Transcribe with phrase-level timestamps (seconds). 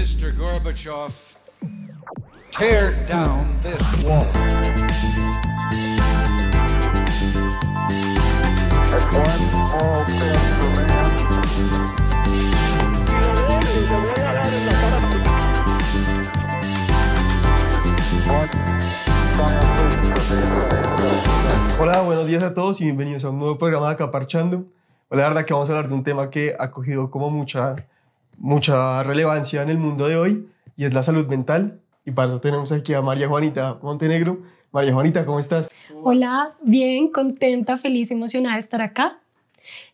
[0.00, 0.32] Mr.
[0.32, 1.12] Gorbachev,
[2.50, 4.24] tear down this wall.
[21.78, 24.64] Hola, buenos días a todos y bienvenidos a un nuevo programa de Acaparchando.
[25.10, 27.76] La verdad que vamos a hablar de un tema que ha cogido como mucha,
[28.40, 31.80] mucha relevancia en el mundo de hoy y es la salud mental.
[32.04, 34.42] Y para eso tenemos aquí a María Juanita Montenegro.
[34.72, 35.68] María Juanita, ¿cómo estás?
[36.02, 39.18] Hola, bien, contenta, feliz, emocionada de estar acá,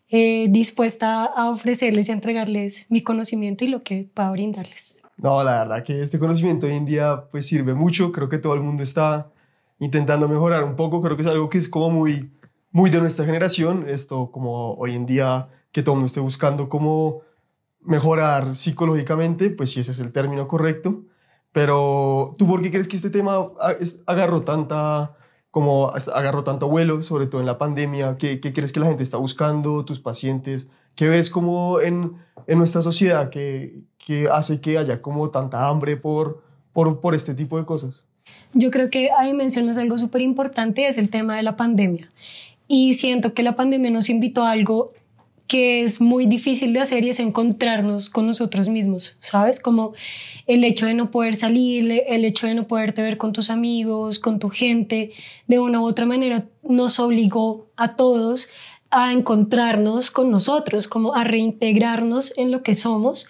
[0.09, 5.03] eh, dispuesta a ofrecerles y a entregarles mi conocimiento y lo que pueda brindarles.
[5.17, 8.11] No, la verdad que este conocimiento hoy en día pues sirve mucho.
[8.13, 9.29] Creo que todo el mundo está
[9.79, 11.01] intentando mejorar un poco.
[11.01, 12.31] Creo que es algo que es como muy,
[12.71, 13.89] muy de nuestra generación.
[13.89, 17.23] Esto como hoy en día que todo el mundo esté buscando cómo
[17.87, 21.03] mejorar psicológicamente, pues si ese es el término correcto.
[21.51, 23.49] Pero tú, ¿por qué crees que este tema
[24.05, 25.15] agarró tanta
[25.49, 28.17] como agarró tanto vuelo, sobre todo en la pandemia?
[28.17, 30.67] ¿Qué, qué crees que la gente está buscando, tus pacientes?
[30.93, 32.13] ¿Qué ves como en,
[32.45, 36.43] en nuestra sociedad que, que hace que haya como tanta hambre por,
[36.73, 38.03] por, por este tipo de cosas?
[38.53, 42.11] Yo creo que ahí mencionas algo súper importante, es el tema de la pandemia.
[42.67, 44.93] Y siento que la pandemia nos invitó a algo
[45.47, 49.59] que es muy difícil de hacer y es encontrarnos con nosotros mismos, ¿sabes?
[49.59, 49.93] Como
[50.45, 54.19] el hecho de no poder salir, el hecho de no poderte ver con tus amigos,
[54.19, 55.11] con tu gente,
[55.47, 58.49] de una u otra manera nos obligó a todos
[58.89, 63.27] a encontrarnos con nosotros, como a reintegrarnos en lo que somos.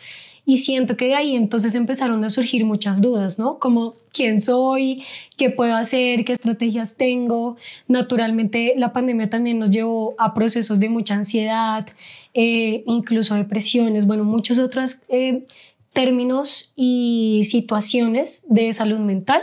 [0.49, 3.59] Y siento que de ahí entonces empezaron a surgir muchas dudas, ¿no?
[3.59, 5.03] Como quién soy,
[5.35, 7.57] qué puedo hacer, qué estrategias tengo.
[7.89, 11.85] Naturalmente la pandemia también nos llevó a procesos de mucha ansiedad,
[12.33, 15.43] eh, incluso depresiones, bueno, muchos otros eh,
[15.91, 19.41] términos y situaciones de salud mental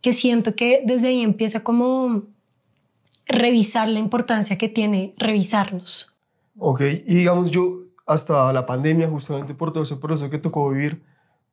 [0.00, 2.22] que siento que desde ahí empieza como
[3.26, 6.10] revisar la importancia que tiene revisarnos.
[6.58, 11.02] Ok, y digamos yo hasta la pandemia, justamente por todo ese proceso que tocó vivir,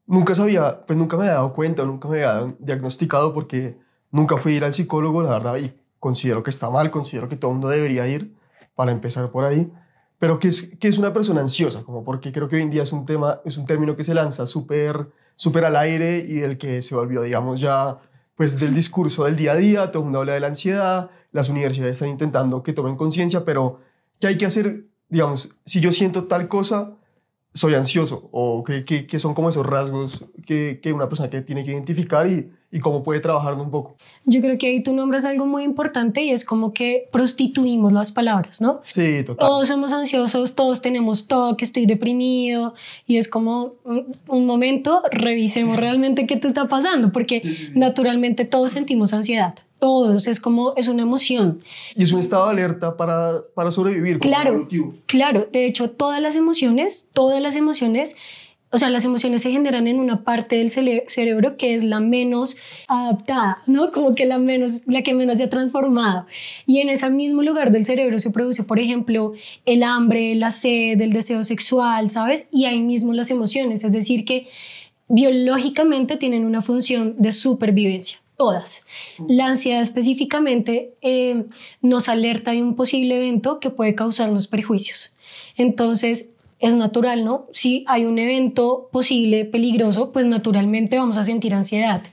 [0.06, 3.78] nunca sabía, pues nunca me había dado cuenta, nunca me había diagnosticado porque
[4.12, 7.36] nunca fui a ir al psicólogo, la verdad, y considero que está mal, considero que
[7.36, 8.36] todo el mundo debería ir,
[8.76, 9.72] para empezar por ahí,
[10.20, 12.84] pero que es, que es una persona ansiosa, como porque creo que hoy en día
[12.84, 16.58] es un tema, es un término que se lanza súper súper al aire y del
[16.58, 17.98] que se volvió, digamos, ya
[18.36, 21.48] pues del discurso del día a día, todo el mundo habla de la ansiedad, las
[21.48, 23.80] universidades están intentando que tomen conciencia, pero
[24.20, 24.88] ¿qué hay que hacer?
[25.10, 26.96] Digamos, si yo siento tal cosa,
[27.54, 31.42] soy ansioso, o que, que, que son como esos rasgos que, que una persona que
[31.42, 33.96] tiene que identificar y, y cómo puede trabajarlo un poco.
[34.26, 38.12] Yo creo que ahí tú nombras algo muy importante y es como que prostituimos las
[38.12, 38.82] palabras, ¿no?
[38.84, 39.48] Sí, total.
[39.48, 42.76] Todos somos ansiosos, todos tenemos todo, que estoy deprimido
[43.08, 43.74] y es como
[44.28, 47.42] un, momento, revisemos realmente qué te está pasando, porque
[47.74, 51.62] naturalmente todos sentimos ansiedad, todos, es como, es una emoción.
[51.96, 54.20] Y es un estado de alerta para, para sobrevivir.
[54.20, 54.68] Claro,
[55.08, 58.16] claro, de hecho todas las emociones, todas las emociones,
[58.72, 62.56] o sea, las emociones se generan en una parte del cerebro que es la menos
[62.88, 63.90] adaptada, ¿no?
[63.90, 66.28] Como que la menos, la que menos se ha transformado.
[66.68, 69.34] Y en ese mismo lugar del cerebro se produce, por ejemplo,
[69.66, 72.46] el hambre, la sed, el deseo sexual, ¿sabes?
[72.52, 74.48] Y ahí mismo las emociones, es decir, que
[75.08, 78.20] biológicamente tienen una función de supervivencia.
[78.38, 78.86] Todas.
[79.28, 81.44] La ansiedad específicamente eh,
[81.82, 85.14] nos alerta de un posible evento que puede causarnos perjuicios.
[85.58, 87.48] Entonces, es natural, ¿no?
[87.52, 92.04] Si hay un evento posible peligroso, pues naturalmente vamos a sentir ansiedad.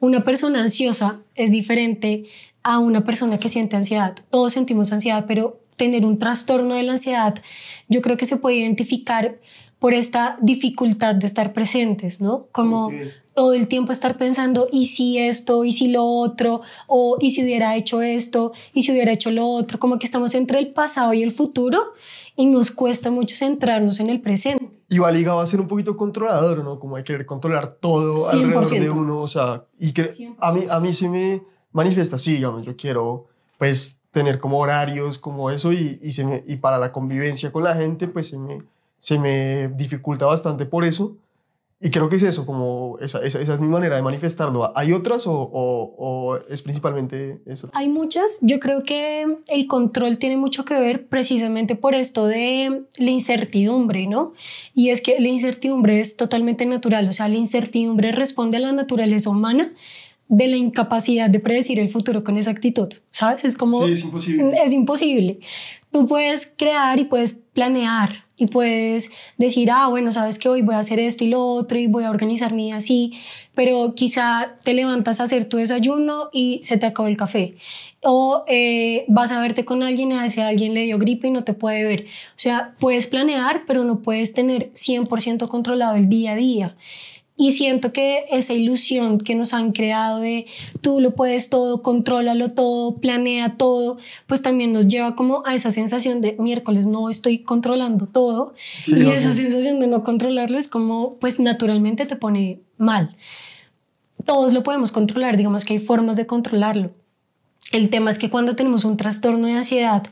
[0.00, 2.24] Una persona ansiosa es diferente
[2.62, 4.14] a una persona que siente ansiedad.
[4.30, 7.34] Todos sentimos ansiedad, pero tener un trastorno de la ansiedad,
[7.88, 9.38] yo creo que se puede identificar
[9.78, 12.46] por esta dificultad de estar presentes, ¿no?
[12.52, 12.90] Como.
[13.34, 15.64] Todo el tiempo estar pensando, ¿y si esto?
[15.64, 16.60] ¿Y si lo otro?
[16.86, 18.52] ¿O y si hubiera hecho esto?
[18.72, 19.78] ¿Y si hubiera hecho lo otro?
[19.78, 21.80] Como que estamos entre el pasado y el futuro
[22.36, 24.68] y nos cuesta mucho centrarnos en el presente.
[24.88, 26.78] Y va ligado a ser un poquito controlador, ¿no?
[26.78, 28.92] Como hay que querer controlar todo alrededor de 100%.
[28.92, 31.42] uno, o sea, y que a mí, a mí se me
[31.72, 33.26] manifiesta así, digamos, yo quiero,
[33.58, 37.64] pues, tener como horarios, como eso, y, y, se me- y para la convivencia con
[37.64, 38.62] la gente, pues, se me,
[38.98, 41.16] se me dificulta bastante por eso,
[41.84, 44.72] y creo que es eso, como, esa, esa, es mi manera de manifestarlo.
[44.74, 47.68] ¿Hay otras o, o es principalmente eso?
[47.74, 52.84] Hay muchas, yo creo que el control tiene mucho que ver precisamente por esto de
[52.96, 54.32] la incertidumbre, ¿no?
[54.74, 58.72] Y es que la incertidumbre es totalmente natural, o sea, la incertidumbre responde a la
[58.72, 59.70] naturaleza humana
[60.28, 63.44] de la incapacidad de predecir el futuro con exactitud, ¿sabes?
[63.44, 63.86] Es como...
[63.86, 64.52] Sí, es imposible.
[64.64, 65.38] Es imposible.
[65.92, 70.74] Tú puedes crear y puedes planear y puedes decir, ah, bueno, sabes que hoy voy
[70.74, 73.12] a hacer esto y lo otro y voy a organizar mi día así,
[73.54, 77.54] pero quizá te levantas a hacer tu desayuno y se te acabó el café.
[78.02, 81.30] O eh, vas a verte con alguien y a ese alguien le dio gripe y
[81.30, 82.06] no te puede ver.
[82.30, 86.76] O sea, puedes planear, pero no puedes tener 100% controlado el día a día.
[87.36, 90.46] Y siento que esa ilusión que nos han creado de
[90.82, 93.98] tú lo puedes todo, contrólalo todo, planea todo,
[94.28, 98.54] pues también nos lleva como a esa sensación de miércoles no estoy controlando todo.
[98.78, 103.16] Sí, y esa sensación de no controlarlo es como, pues naturalmente te pone mal.
[104.24, 106.92] Todos lo podemos controlar, digamos que hay formas de controlarlo.
[107.72, 110.04] El tema es que cuando tenemos un trastorno de ansiedad,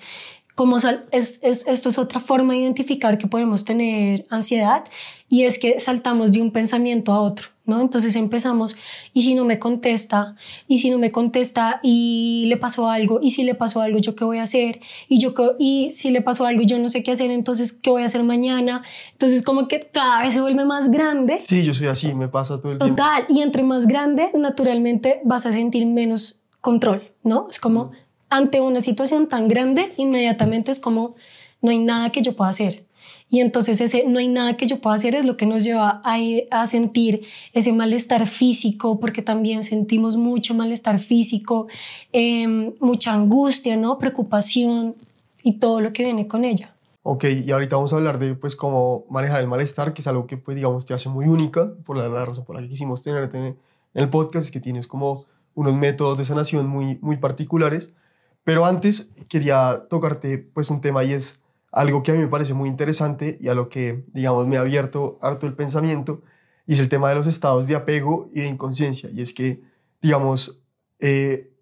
[0.54, 4.84] como sal- es, es- esto es otra forma de identificar que podemos tener ansiedad
[5.28, 7.80] y es que saltamos de un pensamiento a otro, ¿no?
[7.80, 8.76] Entonces empezamos,
[9.14, 10.36] ¿y si no me contesta?
[10.68, 13.18] ¿Y si no me contesta y le pasó algo?
[13.22, 14.80] ¿Y si le pasó algo, yo qué voy a hacer?
[15.08, 17.88] ¿Y, yo qué- y si le pasó algo yo no sé qué hacer, entonces qué
[17.88, 18.82] voy a hacer mañana?
[19.12, 22.60] Entonces como que cada vez se vuelve más grande Sí, yo soy así, me pasa
[22.60, 22.94] todo el tiempo.
[22.94, 27.46] Total, y entre más grande, naturalmente vas a sentir menos control, ¿no?
[27.50, 27.90] Es como
[28.32, 31.14] ante una situación tan grande, inmediatamente es como
[31.60, 32.84] no hay nada que yo pueda hacer.
[33.28, 36.02] Y entonces ese no hay nada que yo pueda hacer es lo que nos lleva
[36.04, 36.16] a,
[36.50, 41.66] a sentir ese malestar físico, porque también sentimos mucho malestar físico,
[42.12, 43.98] em, mucha angustia, ¿no?
[43.98, 44.96] Preocupación
[45.42, 46.74] y todo lo que viene con ella.
[47.02, 50.26] Ok, y ahorita vamos a hablar de pues cómo manejar el malestar, que es algo
[50.26, 53.02] que pues digamos te hace muy única, por la, la razón por la que quisimos
[53.02, 53.56] tenerte en
[53.94, 55.24] el podcast, es que tienes como
[55.54, 57.92] unos métodos de sanación muy, muy particulares.
[58.44, 61.40] Pero antes quería tocarte pues un tema y es
[61.70, 64.60] algo que a mí me parece muy interesante y a lo que digamos me ha
[64.60, 66.22] abierto harto el pensamiento
[66.66, 69.08] y es el tema de los estados de apego y de inconsciencia.
[69.12, 69.62] Y es que
[70.00, 70.60] digamos,
[70.98, 71.52] eh,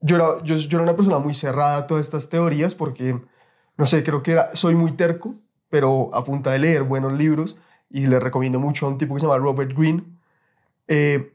[0.00, 3.20] yo, era, yo, era una persona muy cerrada a todas estas teorías porque
[3.76, 5.34] no sé, creo que era, soy muy terco,
[5.70, 7.58] pero a punta de leer buenos libros,
[7.90, 10.04] y le recomiendo mucho a un tipo que se llama Robert Greene,
[10.88, 11.32] eh,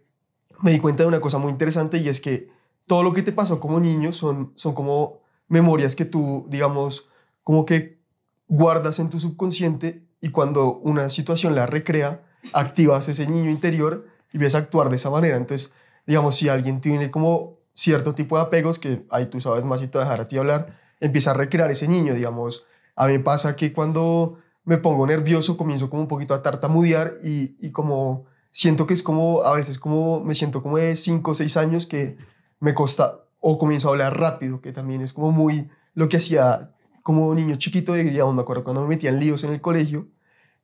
[0.61, 2.49] me di cuenta de una cosa muy interesante y es que
[2.87, 5.19] todo lo que te pasó como niño son, son como
[5.49, 7.09] memorias que tú, digamos,
[7.43, 7.99] como que
[8.47, 12.23] guardas en tu subconsciente y cuando una situación la recrea,
[12.53, 15.37] activas ese niño interior y ves a actuar de esa manera.
[15.37, 15.73] Entonces,
[16.05, 19.87] digamos, si alguien tiene como cierto tipo de apegos, que ahí tú sabes más y
[19.87, 22.65] te voy a dejar a ti hablar, empieza a recrear ese niño, digamos.
[22.95, 27.55] A mí pasa que cuando me pongo nervioso comienzo como un poquito a tartamudear y,
[27.59, 31.35] y como siento que es como, a veces como me siento como de 5 o
[31.35, 32.17] 6 años que
[32.59, 36.71] me costa, o comienzo a hablar rápido, que también es como muy lo que hacía
[37.03, 40.07] como niño chiquito, de, digamos, me acuerdo cuando me metía en líos en el colegio,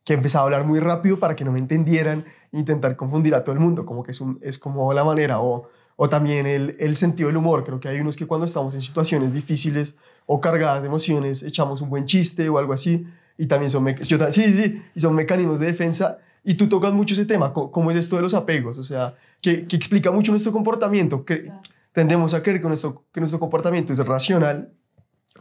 [0.03, 3.53] que empezaba a hablar muy rápido para que no me entendieran, intentar confundir a todo
[3.53, 6.95] el mundo, como que es, un, es como la manera, o, o también el, el
[6.97, 9.95] sentido del humor, creo que hay unos que cuando estamos en situaciones difíciles
[10.25, 13.07] o cargadas de emociones, echamos un buen chiste o algo así,
[13.37, 17.13] y también son, yo, sí, sí, y son mecanismos de defensa, y tú tocas mucho
[17.13, 20.51] ese tema, cómo es esto de los apegos, o sea, que, que explica mucho nuestro
[20.51, 21.49] comportamiento, que
[21.93, 24.73] tendemos a creer que nuestro, que nuestro comportamiento es racional,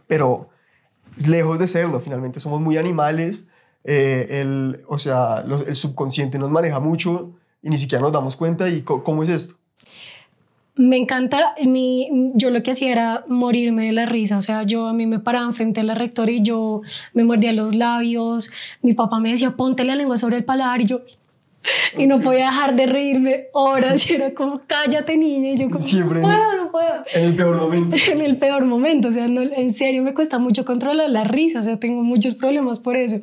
[0.06, 0.50] pero
[1.26, 3.46] lejos de serlo, finalmente somos muy animales,
[3.84, 7.32] eh, el, o sea, el subconsciente nos maneja mucho
[7.62, 9.56] y ni siquiera nos damos cuenta y cómo es esto.
[10.74, 11.54] Me encanta,
[12.34, 15.18] yo lo que hacía era morirme de la risa, o sea, yo a mí me
[15.18, 16.80] paraba frente a la rectora y yo
[17.12, 20.86] me mordía los labios, mi papá me decía, ponte la lengua sobre el paladar y
[20.86, 21.02] yo,
[21.98, 25.80] y no podía dejar de reírme horas y era como, cállate niña, y yo como,
[25.80, 26.20] Siempre.
[26.20, 27.04] no puedo, no puedo.
[27.14, 27.96] En el peor momento.
[28.12, 31.60] En el peor momento, o sea, no, en serio me cuesta mucho controlar la risa,
[31.60, 33.20] o sea, tengo muchos problemas por eso.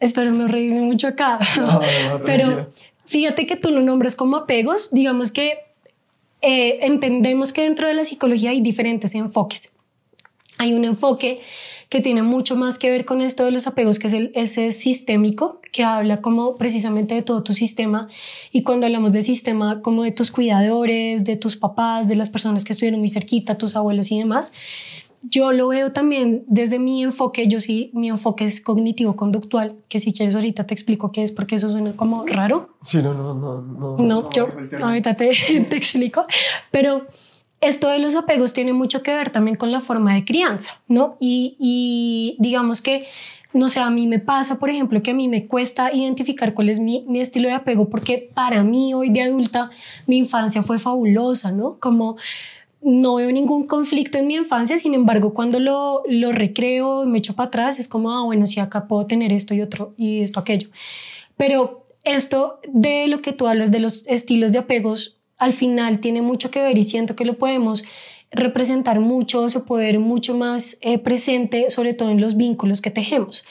[0.00, 1.38] Espero no reírme mucho acá.
[1.56, 1.80] No,
[2.24, 2.70] Pero
[3.06, 5.58] fíjate que tú lo nombres como apegos, digamos que
[6.40, 9.70] eh, entendemos que dentro de la psicología hay diferentes enfoques.
[10.58, 11.40] Hay un enfoque
[11.92, 14.72] que tiene mucho más que ver con esto de los apegos, que es el ese
[14.72, 18.08] sistémico, que habla como precisamente de todo tu sistema.
[18.50, 22.64] Y cuando hablamos de sistema, como de tus cuidadores, de tus papás, de las personas
[22.64, 24.54] que estuvieron muy cerquita, tus abuelos y demás,
[25.20, 30.14] yo lo veo también desde mi enfoque, yo sí, mi enfoque es cognitivo-conductual, que si
[30.14, 32.70] quieres ahorita te explico qué es, porque eso suena como raro.
[32.84, 33.60] Sí, no, no, no.
[33.60, 34.88] No, No, yo el término.
[34.88, 35.30] ahorita te,
[35.68, 36.24] te explico,
[36.70, 37.06] pero
[37.62, 41.16] esto de los apegos tiene mucho que ver también con la forma de crianza, ¿no?
[41.20, 43.06] Y, digamos que,
[43.54, 46.68] no sé, a mí me pasa, por ejemplo, que a mí me cuesta identificar cuál
[46.68, 49.70] es mi, estilo de apego, porque para mí hoy de adulta
[50.06, 51.78] mi infancia fue fabulosa, ¿no?
[51.78, 52.16] Como
[52.82, 57.36] no veo ningún conflicto en mi infancia, sin embargo, cuando lo, lo recreo, me echo
[57.36, 60.40] para atrás, es como, ah, bueno, sí, acá puedo tener esto y otro y esto,
[60.40, 60.68] aquello.
[61.36, 66.22] Pero esto de lo que tú hablas de los estilos de apegos, al final tiene
[66.22, 67.84] mucho que ver y siento que lo podemos
[68.30, 73.44] representar mucho, puede ver mucho más eh, presente, sobre todo en los vínculos que tejemos.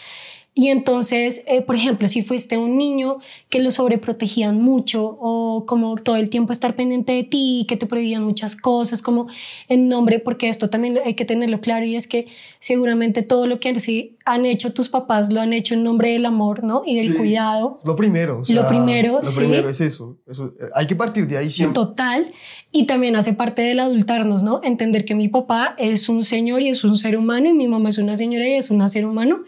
[0.53, 5.95] Y entonces, eh, por ejemplo, si fuiste un niño que lo sobreprotegían mucho o como
[5.95, 9.27] todo el tiempo estar pendiente de ti, que te prohibían muchas cosas, como
[9.69, 12.27] en nombre, porque esto también hay que tenerlo claro y es que
[12.59, 13.71] seguramente todo lo que
[14.25, 16.83] han hecho tus papás lo han hecho en nombre del amor, ¿no?
[16.85, 17.17] Y del Sí.
[17.17, 17.77] cuidado.
[17.85, 18.39] Lo primero.
[18.41, 19.39] o sea, Lo primero, Lo sí.
[19.39, 20.17] primero es eso.
[20.27, 21.75] eso eh, hay que partir de ahí siempre.
[21.75, 22.29] Total.
[22.73, 24.61] Y también hace parte del adultarnos, ¿no?
[24.63, 27.89] Entender que mi papá es un señor y es un ser humano y mi mamá
[27.89, 29.41] es una señora y es un ser humano.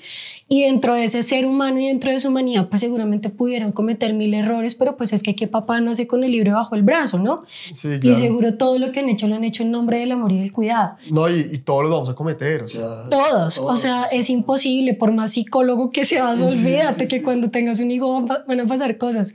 [0.49, 4.13] Y dentro de ese ser humano y dentro de su humanidad, pues seguramente pudieran cometer
[4.13, 7.17] mil errores, pero pues es que qué papá nace con el libro bajo el brazo,
[7.17, 7.43] ¿no?
[7.73, 8.17] Sí, Y claro.
[8.17, 10.51] seguro todo lo que han hecho lo han hecho en nombre del amor y del
[10.51, 10.97] cuidado.
[11.09, 12.63] No, y, y todos los vamos a cometer.
[12.63, 17.49] O sea, Todos, o sea, es imposible, por más psicólogo que seas, olvídate que cuando
[17.49, 19.33] tengas un hijo van a pasar cosas.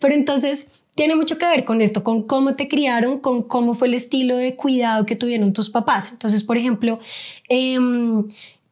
[0.00, 0.66] Pero entonces
[1.00, 4.36] tiene mucho que ver con esto, con cómo te criaron, con cómo fue el estilo
[4.36, 6.10] de cuidado que tuvieron tus papás.
[6.12, 6.98] Entonces, por ejemplo,
[7.48, 8.26] em,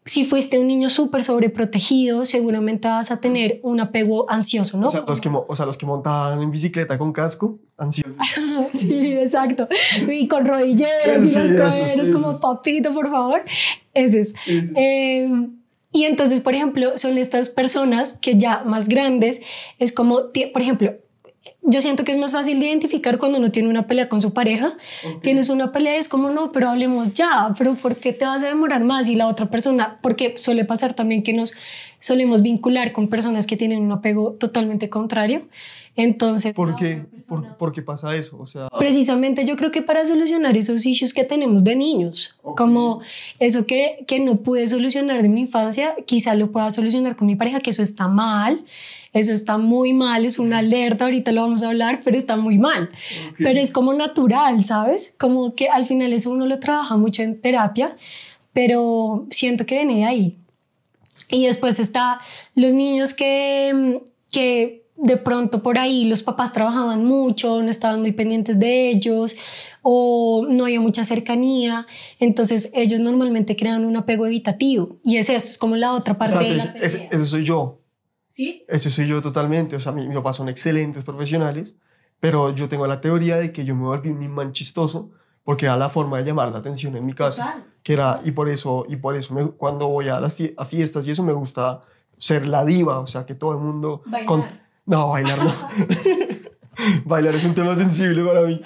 [0.04, 4.88] si fuiste un niño súper sobreprotegido, seguramente vas a tener un apego ansioso, ¿no?
[4.88, 8.16] o sea, los que, mo- o sea, los que montaban en bicicleta con casco, ansiosos.
[8.74, 9.66] Sí, exacto.
[10.06, 13.40] Y con rodilleras y eso, caderas, sí, como papito, por favor.
[13.94, 14.34] Ese es.
[14.76, 15.30] Eh,
[15.92, 19.40] y entonces, por ejemplo, son estas personas que ya más grandes,
[19.78, 20.92] es como, por ejemplo,
[21.62, 24.32] yo siento que es más fácil de identificar cuando uno tiene una pelea con su
[24.32, 24.72] pareja.
[25.22, 28.42] Tienes una pelea y es como, no, pero hablemos ya, pero ¿por qué te vas
[28.42, 29.08] a demorar más?
[29.08, 31.54] Y la otra persona, porque suele pasar también que nos
[32.00, 35.42] solemos vincular con personas que tienen un apego totalmente contrario.
[35.96, 37.04] Entonces, ¿Por qué?
[37.10, 38.38] persona- ¿Por, por qué pasa eso?
[38.38, 42.56] O sea, Precisamente yo creo que para solucionar esos issues que tenemos de niños, Ok.
[42.56, 43.00] como
[43.40, 47.34] eso que, que no pude solucionar de mi infancia, quizá lo pueda solucionar con mi
[47.34, 48.64] pareja, que eso está mal,
[49.12, 52.58] eso está muy mal, es una alerta, ahorita lo vamos a hablar, pero está muy
[52.58, 52.90] mal.
[53.38, 55.14] Pero es como natural, ¿sabes?
[55.18, 57.96] Como que al final eso uno lo trabaja mucho en terapia,
[58.52, 60.38] pero siento que viene de ahí.
[61.30, 62.20] Y después está
[62.54, 68.12] los niños que, que de pronto por ahí los papás trabajaban mucho, no estaban muy
[68.12, 69.36] pendientes de ellos
[69.82, 71.86] o no había mucha cercanía.
[72.18, 74.96] Entonces ellos normalmente crean un apego evitativo.
[75.04, 77.78] Y es esto, es como la otra parte de la ese soy yo.
[78.28, 78.64] ¿Sí?
[78.68, 79.74] Ese soy yo totalmente.
[79.74, 81.74] O sea, mi- mis papás son excelentes profesionales,
[82.20, 85.10] pero yo tengo la teoría de que yo me volví un man chistoso
[85.44, 87.42] porque era la forma de llamar la atención en mi casa.
[87.44, 87.64] Total.
[87.82, 90.64] Que era, y por eso, y por eso me- cuando voy a las fie- a
[90.64, 91.80] fiestas y eso me gusta
[92.18, 94.02] ser la diva, o sea, que todo el mundo...
[94.06, 94.60] Bailar.
[94.84, 95.54] no, bailar no.
[97.04, 98.60] bailar es un tema sensible para mí.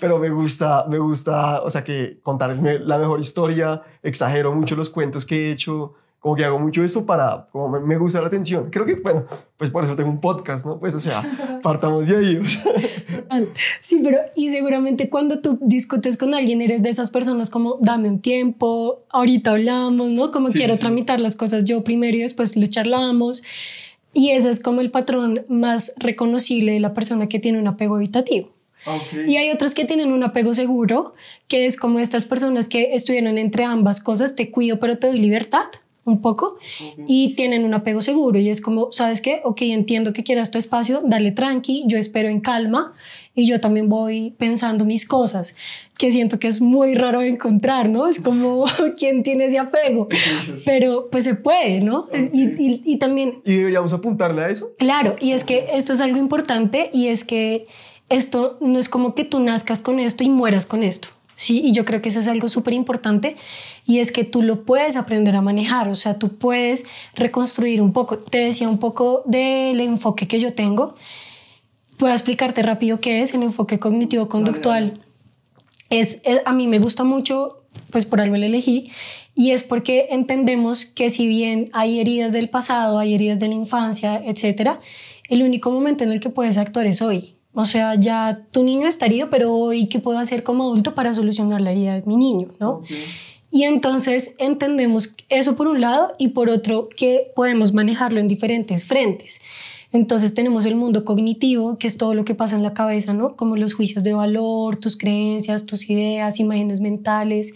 [0.00, 4.90] Pero me gusta, me gusta, o sea, que contar la mejor historia, exagero mucho los
[4.90, 5.94] cuentos que he hecho,
[6.26, 8.68] como que hago mucho esto para, como me, gusta la atención.
[8.72, 10.80] Creo que, bueno, pues por eso tengo un podcast, ¿no?
[10.80, 11.22] Pues, o sea,
[11.62, 12.36] partamos de ahí.
[12.36, 12.64] o sea.
[13.80, 18.08] Sí, pero y seguramente cuando tú discutes con alguien eres de esas personas como dame
[18.08, 20.32] un tiempo, ahorita hablamos, ¿no?
[20.32, 20.80] Como Sí, quiero sí.
[20.80, 23.44] tramitar las cosas yo primero y después lo charlamos.
[24.12, 27.98] Y ese es como el patrón más reconocible de la persona que tiene un apego
[27.98, 28.50] evitativo.
[29.28, 31.14] Y hay otras que tienen un apego seguro,
[31.46, 35.18] que es como estas personas que estuvieron entre ambas cosas, te cuido pero te doy
[35.18, 35.66] libertad
[36.06, 36.56] un poco
[37.06, 39.40] y tienen un apego seguro y es como, ¿sabes qué?
[39.44, 42.94] Ok, entiendo que quieras tu espacio, dale tranqui, yo espero en calma
[43.34, 45.56] y yo también voy pensando mis cosas,
[45.98, 48.06] que siento que es muy raro de encontrar, ¿no?
[48.06, 48.64] Es como,
[48.98, 50.08] ¿quién tiene ese apego?
[50.64, 52.06] Pero pues se puede, ¿no?
[52.32, 54.70] Y, y- y también Y deberíamos apuntarle a eso.
[54.78, 57.66] Claro, y es que esto es algo importante y es que
[58.08, 61.08] esto no es como que tú nazcas con esto y mueras con esto.
[61.38, 63.36] Sí, y yo creo que eso es algo súper importante
[63.84, 67.92] y es que tú lo puedes aprender a manejar, o sea, tú puedes reconstruir un
[67.92, 68.18] poco.
[68.18, 70.94] Te decía un poco del enfoque que yo tengo.
[71.98, 75.02] Puedo explicarte rápido qué es el enfoque cognitivo-conductual.
[75.90, 78.90] Es, eh, a mí me gusta mucho, pues por algo lo elegí,
[79.34, 83.54] y es porque entendemos que si bien hay heridas del pasado, hay heridas de la
[83.54, 84.80] infancia, etcétera,
[85.28, 87.35] el único momento en el que puedes actuar es hoy.
[87.58, 91.14] O sea, ya tu niño está herido, pero hoy, ¿qué puedo hacer como adulto para
[91.14, 92.48] solucionar la herida de mi niño?
[92.60, 92.82] ¿no?
[93.50, 98.84] Y entonces entendemos eso por un lado y por otro que podemos manejarlo en diferentes
[98.84, 99.40] frentes.
[99.92, 103.36] Entonces tenemos el mundo cognitivo, que es todo lo que pasa en la cabeza, ¿no?
[103.36, 107.54] Como los juicios de valor, tus creencias, tus ideas, imágenes mentales,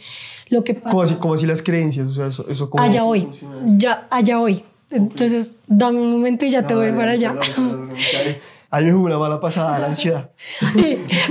[0.49, 0.89] lo que pasa.
[0.89, 2.71] Como así, así las creencias, o sea, eso, eso.
[2.79, 3.29] Allá hoy,
[3.77, 4.63] ya, allá hoy.
[4.91, 7.35] Entonces, dame un momento y ya te No, voy dale, para allá.
[7.35, 8.37] perdón, perdón,
[8.79, 10.31] me jugó una mala pasada la ansiedad.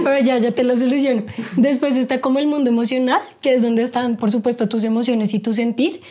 [0.04, 1.24] Pero ya, ya te lo soluciono.
[1.56, 5.40] Después está como el mundo emocional, que es donde están, por supuesto, tus emociones y
[5.40, 6.02] tu sentir.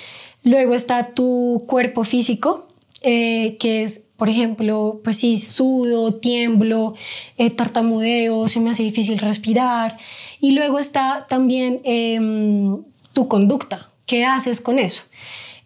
[0.43, 2.69] Luego está tu cuerpo físico,
[3.03, 6.95] eh, que es Por ejemplo, pues si sudo, tiemblo,
[7.37, 9.97] eh, tartamudeo, se me hace difícil respirar.
[10.41, 12.83] Y luego está también em,
[13.13, 13.91] tu conducta.
[14.07, 15.05] ¿Qué haces con eso?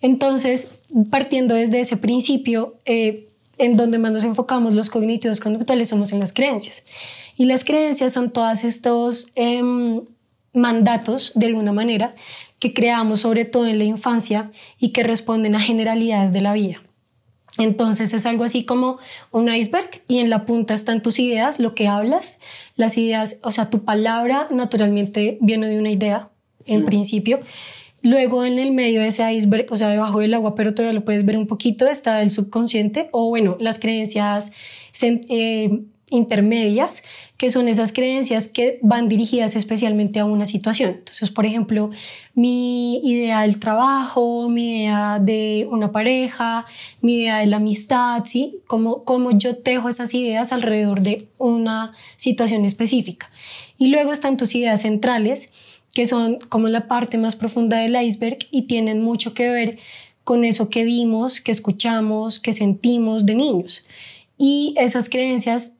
[0.02, 0.70] Entonces,
[1.10, 6.20] partiendo desde ese principio, eh, en donde más nos enfocamos los cognitivos conductuales somos en
[6.20, 6.84] las creencias.
[7.36, 10.02] Y las creencias son todos estos em,
[10.52, 12.14] mandatos, de alguna manera,
[12.58, 16.82] que creamos sobre todo en la infancia y que responden a generalidades de la vida.
[17.58, 18.98] Entonces es algo así como
[19.30, 22.40] un iceberg y en la punta están tus ideas, lo que hablas,
[22.76, 26.30] las ideas, o sea, tu palabra naturalmente viene de una idea
[26.64, 27.40] en principio.
[28.02, 31.04] Luego en el medio de ese iceberg, o sea, debajo del agua, pero todavía lo
[31.04, 34.52] puedes ver un poquito, está el subconsciente o bueno, las creencias
[35.02, 35.82] eh,
[36.12, 37.04] intermedias,
[37.36, 40.90] que son esas creencias que van dirigidas especialmente a una situación.
[40.98, 41.90] Entonces, por ejemplo,
[42.34, 46.66] mi idea del trabajo, mi idea de una pareja,
[47.00, 48.58] mi idea de la amistad, ¿sí?
[48.66, 53.30] Como, como yo tejo esas ideas alrededor de una situación específica.
[53.78, 55.50] Y luego están tus ideas centrales,
[55.94, 59.78] que son como la parte más profunda del iceberg y tienen mucho que ver
[60.24, 63.84] con eso que vimos, que escuchamos, que sentimos de niños.
[64.38, 65.74] Y esas creencias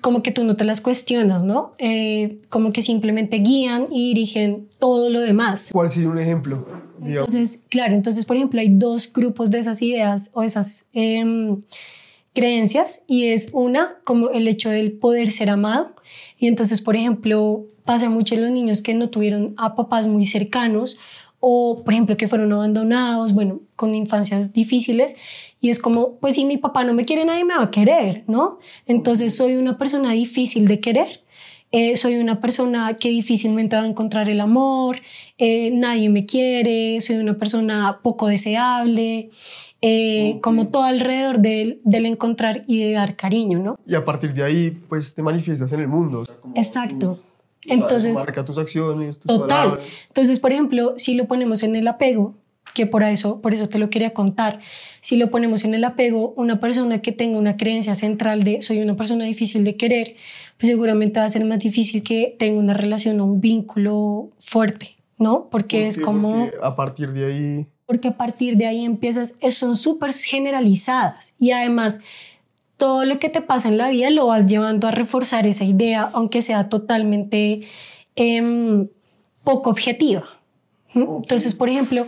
[0.00, 1.72] como que tú no te las cuestionas, ¿no?
[1.78, 5.70] Eh, como que simplemente guían y dirigen todo lo demás.
[5.72, 6.66] ¿Cuál sería un ejemplo?
[7.04, 11.60] Entonces, claro, entonces, por ejemplo, hay dos grupos de esas ideas o esas em,
[12.34, 15.94] creencias y es una como el hecho del poder ser amado.
[16.38, 20.24] Y entonces, por ejemplo, pasa mucho en los niños que no tuvieron a papás muy
[20.24, 20.98] cercanos
[21.44, 25.16] o, por ejemplo, que fueron abandonados, bueno, con infancias difíciles,
[25.60, 28.22] y es como, pues si mi papá no me quiere, nadie me va a querer,
[28.28, 28.60] ¿no?
[28.86, 31.24] Entonces soy una persona difícil de querer,
[31.72, 35.00] eh, soy una persona que difícilmente va a encontrar el amor,
[35.36, 39.30] eh, nadie me quiere, soy una persona poco deseable,
[39.82, 43.76] eh, como todo alrededor del, del, encontrar y de dar cariño, ¿no?
[43.84, 46.24] Y a partir de ahí, pues te manifiestas en el mundo.
[46.54, 47.18] Exacto.
[47.66, 49.80] Entonces, marca tus acciones, tus total.
[50.08, 52.34] Entonces, por ejemplo, si lo ponemos en el apego,
[52.74, 54.60] que por eso, por eso te lo quería contar,
[55.00, 58.80] si lo ponemos en el apego, una persona que tenga una creencia central de soy
[58.80, 60.16] una persona difícil de querer,
[60.58, 64.96] pues seguramente va a ser más difícil que tenga una relación o un vínculo fuerte,
[65.18, 65.48] ¿no?
[65.50, 66.46] Porque es como...
[66.46, 67.66] Porque a partir de ahí...
[67.92, 72.00] Porque a partir de ahí empiezas, son súper generalizadas y además
[72.78, 76.08] todo lo que te pasa en la vida lo vas llevando a reforzar esa idea,
[76.14, 77.60] aunque sea totalmente
[78.16, 78.88] em,
[79.44, 80.24] poco objetiva.
[80.94, 82.06] Entonces, por ejemplo,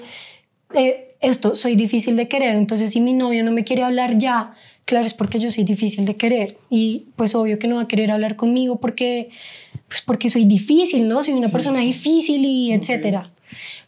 [0.73, 4.55] eh, esto, soy difícil de querer, entonces si mi novio no me quiere hablar ya,
[4.87, 7.89] claro, es porque yo soy difícil de querer y pues obvio que no va a
[7.89, 9.29] querer hablar conmigo porque,
[9.89, 11.23] pues porque soy difícil, ¿no?
[11.23, 13.34] Soy una persona difícil y etcétera.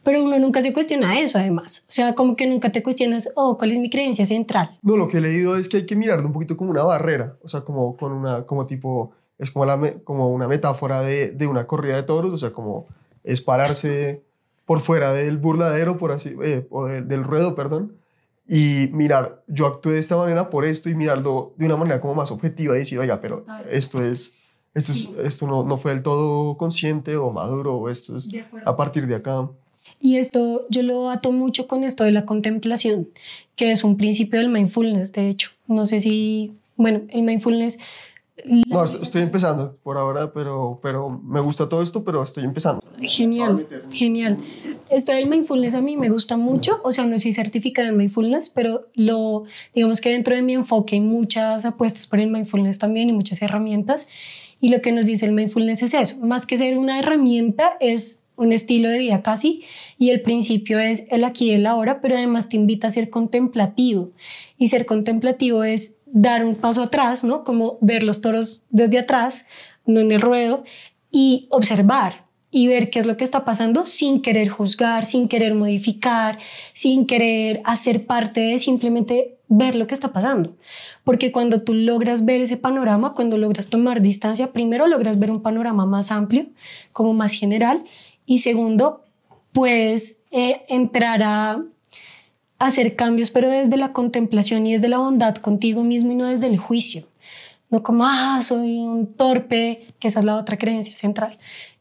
[0.02, 1.84] Pero uno nunca se cuestiona eso, además.
[1.88, 4.78] O sea, como que nunca te cuestionas, oh, ¿cuál es mi creencia central?
[4.82, 7.36] No, lo que he leído es que hay que mirarlo un poquito como una barrera,
[7.42, 11.46] o sea, como con una, como tipo, es como, la, como una metáfora de, de
[11.46, 12.86] una corrida de toros, o sea, como
[13.24, 14.22] es pararse
[14.64, 17.96] por fuera del burladero, por así, eh, o del ruedo, perdón,
[18.48, 22.14] y mirar, yo actué de esta manera por esto y mirarlo de una manera como
[22.14, 24.34] más objetiva y decir, oiga, pero esto es,
[24.76, 28.28] esto, es, esto no, no, fue del todo consciente o maduro, o esto es
[28.64, 29.48] a partir de acá.
[30.00, 33.08] Y esto yo lo ato mucho con esto de la contemplación,
[33.56, 35.50] que es un principio del mindfulness, de hecho.
[35.66, 37.78] No sé si, bueno, el mindfulness...
[38.68, 42.82] No, estoy empezando por ahora, pero, pero me gusta todo esto, pero estoy empezando.
[43.00, 44.36] Genial, genial.
[44.90, 48.50] Esto del mindfulness a mí me gusta mucho, o sea, no soy certificada en mindfulness,
[48.50, 53.08] pero lo, digamos que dentro de mi enfoque hay muchas apuestas por el mindfulness también
[53.08, 54.06] y muchas herramientas.
[54.60, 58.20] Y lo que nos dice el mindfulness es eso, más que ser una herramienta, es
[58.36, 59.62] un estilo de vida casi,
[59.98, 63.08] y el principio es el aquí y el ahora, pero además te invita a ser
[63.08, 64.10] contemplativo.
[64.58, 67.44] Y ser contemplativo es dar un paso atrás, ¿no?
[67.44, 69.46] Como ver los toros desde atrás,
[69.86, 70.64] no en el ruedo,
[71.10, 75.54] y observar y ver qué es lo que está pasando sin querer juzgar, sin querer
[75.54, 76.38] modificar,
[76.72, 80.56] sin querer hacer parte de simplemente ver lo que está pasando.
[81.04, 85.42] Porque cuando tú logras ver ese panorama, cuando logras tomar distancia, primero logras ver un
[85.42, 86.46] panorama más amplio,
[86.92, 87.84] como más general,
[88.26, 89.02] y segundo,
[89.52, 91.62] puedes eh, entrar a
[92.58, 96.46] hacer cambios, pero desde la contemplación y desde la bondad contigo mismo y no desde
[96.46, 97.06] el juicio.
[97.68, 101.38] No como, ah, soy un torpe, que esa es la otra creencia central.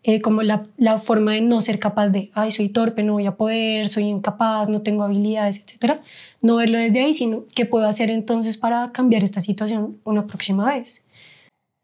[0.07, 3.25] Eh, como la, la, forma de no ser capaz de, ay, soy torpe, no voy
[3.25, 5.99] a poder, soy incapaz, no tengo habilidades, etcétera.
[6.41, 10.65] No verlo desde ahí, sino qué puedo hacer entonces para cambiar esta situación una próxima
[10.67, 11.03] vez.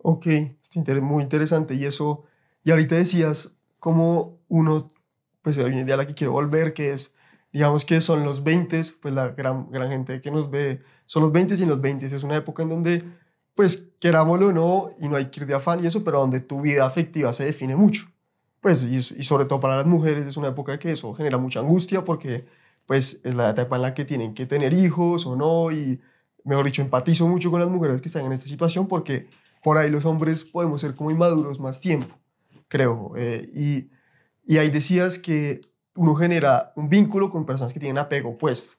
[0.03, 0.27] Ok,
[1.01, 1.73] muy interesante.
[1.73, 2.23] Y eso,
[2.63, 4.87] y ahorita decías, como uno,
[5.41, 7.15] pues hay una idea a la que quiero volver, que es
[7.51, 11.31] digamos que son los 20, pues la gran, gran gente que nos ve, son los
[11.31, 13.03] 20 y en los 20 es una época en donde,
[13.55, 16.39] pues querámoslo o no, y no hay que ir de afán y eso, pero donde
[16.39, 18.10] tu vida afectiva se define mucho.
[18.61, 21.59] Pues, y, y sobre todo para las mujeres es una época que eso genera mucha
[21.59, 22.45] angustia porque,
[22.85, 25.99] pues, es la etapa en la que tienen que tener hijos o no, y
[26.43, 29.27] mejor dicho, empatizo mucho con las mujeres que están en esta situación porque
[29.63, 32.15] por ahí los hombres podemos ser como inmaduros más tiempo,
[32.67, 33.13] creo.
[33.17, 33.89] Eh, y,
[34.45, 35.61] y ahí decías que
[35.95, 38.73] uno genera un vínculo con personas que tienen apego opuesto.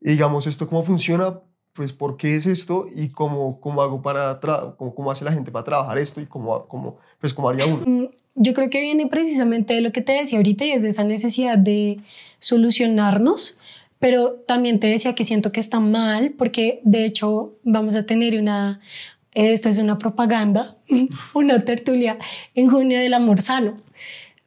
[0.00, 1.40] Y digamos, ¿esto cómo funciona?
[1.72, 2.86] Pues, ¿por qué es esto?
[2.94, 4.40] Y cómo, cómo hago para,
[4.76, 8.10] cómo, cómo, hace la gente para trabajar esto y cómo, cómo, pues, cómo haría uno.
[8.34, 11.04] Yo creo que viene precisamente de lo que te decía ahorita y es de esa
[11.04, 12.00] necesidad de
[12.38, 13.58] solucionarnos,
[14.00, 18.38] pero también te decía que siento que está mal porque de hecho vamos a tener
[18.38, 18.80] una,
[19.32, 20.76] esto es una propaganda,
[21.34, 22.18] una tertulia
[22.54, 23.76] en junio del amor sano,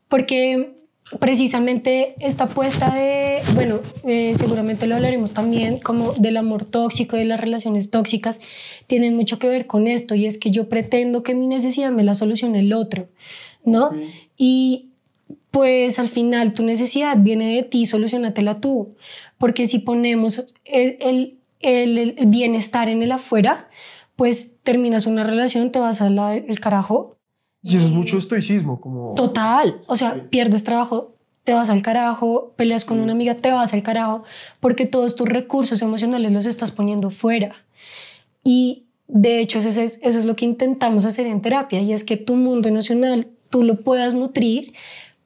[0.10, 0.73] porque
[1.19, 7.26] precisamente esta apuesta de, bueno, eh, seguramente lo hablaremos también, como del amor tóxico, de
[7.26, 8.41] las relaciones tóxicas,
[8.88, 12.04] tienen mucho que ver con esto y es que yo pretendo que mi necesidad me
[12.04, 13.08] la solucione el otro,
[13.67, 13.91] ¿no?
[14.36, 14.89] Y
[15.51, 18.95] pues al final tu necesidad viene de ti, solucionatela tú,
[19.38, 23.69] porque si ponemos el, el, el, el bienestar en el afuera,
[24.15, 27.17] pues terminas una relación, te vas al el carajo.
[27.62, 29.13] Y eso es mucho estoicismo, como...
[29.15, 33.73] Total, o sea, pierdes trabajo, te vas al carajo, peleas con una amiga, te vas
[33.73, 34.23] al carajo,
[34.60, 37.56] porque todos tus recursos emocionales los estás poniendo fuera.
[38.43, 42.03] Y de hecho eso es, eso es lo que intentamos hacer en terapia, y es
[42.03, 43.27] que tu mundo emocional
[43.58, 44.74] tú lo puedas nutrir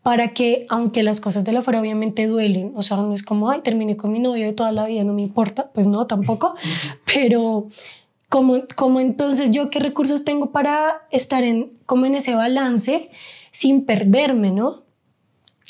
[0.03, 3.51] para que, aunque las cosas de la fuera obviamente duelen, o sea, no es como,
[3.51, 6.55] ay, terminé con mi novio de toda la vida, no me importa, pues no, tampoco,
[7.13, 7.67] pero
[8.29, 13.09] como, entonces yo qué recursos tengo para estar en, como en ese balance
[13.51, 14.83] sin perderme, ¿no?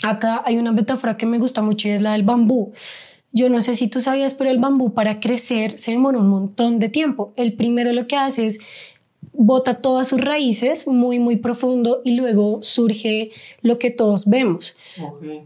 [0.03, 2.73] Acá hay una metáfora que me gusta mucho y es la del bambú.
[3.31, 6.77] Yo no sé si tú sabías, pero el bambú para crecer se demora un montón
[6.77, 7.33] de tiempo.
[7.35, 8.59] El primero lo que hace es
[9.33, 14.75] bota todas sus raíces muy, muy profundo y luego surge lo que todos vemos.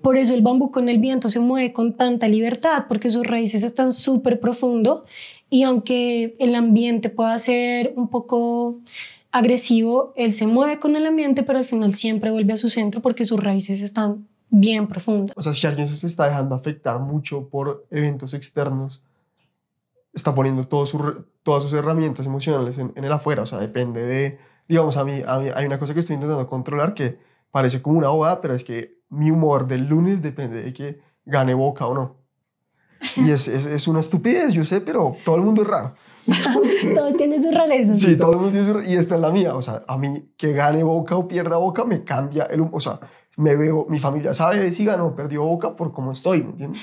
[0.02, 3.64] Por eso el bambú con el viento se mueve con tanta libertad, porque sus raíces
[3.64, 5.06] están súper profundo
[5.50, 8.80] y aunque el ambiente pueda ser un poco
[9.32, 13.02] agresivo, él se mueve con el ambiente, pero al final siempre vuelve a su centro
[13.02, 15.36] porque sus raíces están bien profundas.
[15.38, 19.04] O sea, si alguien se está dejando afectar mucho por eventos externos,
[20.14, 20.68] está poniendo
[21.46, 25.38] todas sus herramientas emocionales en, el afuera, o sea, depende de, digamos, a mí, a
[25.38, 27.20] mí hay una cosa que estoy intentando controlar que
[27.52, 31.54] parece como una bobada, pero es que mi humor del lunes depende de que gane
[31.54, 32.18] boca o no.
[33.16, 35.94] Y es, es, es, una estupidez, yo sé, pero todo el mundo es raro.
[36.96, 38.00] Todos tienen sus rarezas.
[38.00, 39.56] Sí, todo el mundo tiene sus Y esta es la mía.
[39.56, 43.00] O sea, a mí que gane Boca o pierda Boca me cambia el O sea,
[43.38, 46.82] me veo, mi familia sabe si ganó o perdió Boca por cómo estoy, ¿me entiendes?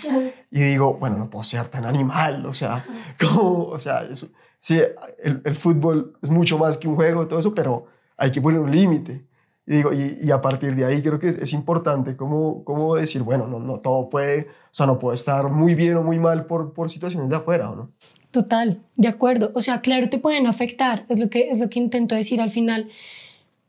[0.49, 2.47] Y digo, bueno, no puedo ser tan animal.
[2.47, 2.87] O sea,
[3.21, 4.29] como, o sea, eso,
[4.63, 4.81] sí,
[5.23, 8.61] el, el fútbol es mucho más que un juego, todo eso, pero hay que poner
[8.61, 9.25] un límite.
[9.67, 12.95] Y, digo, y, y, a partir de ahí creo que es, es importante como, como
[12.95, 16.19] decir, bueno, no, no todo puede, o sea, no puede estar muy bien o muy
[16.19, 17.91] mal por, por situaciones de afuera, ¿o no?
[18.31, 19.51] Total, de acuerdo.
[19.55, 22.51] O sea, claro, te pueden afectar, es lo que, es lo que intento decir al
[22.51, 22.89] final.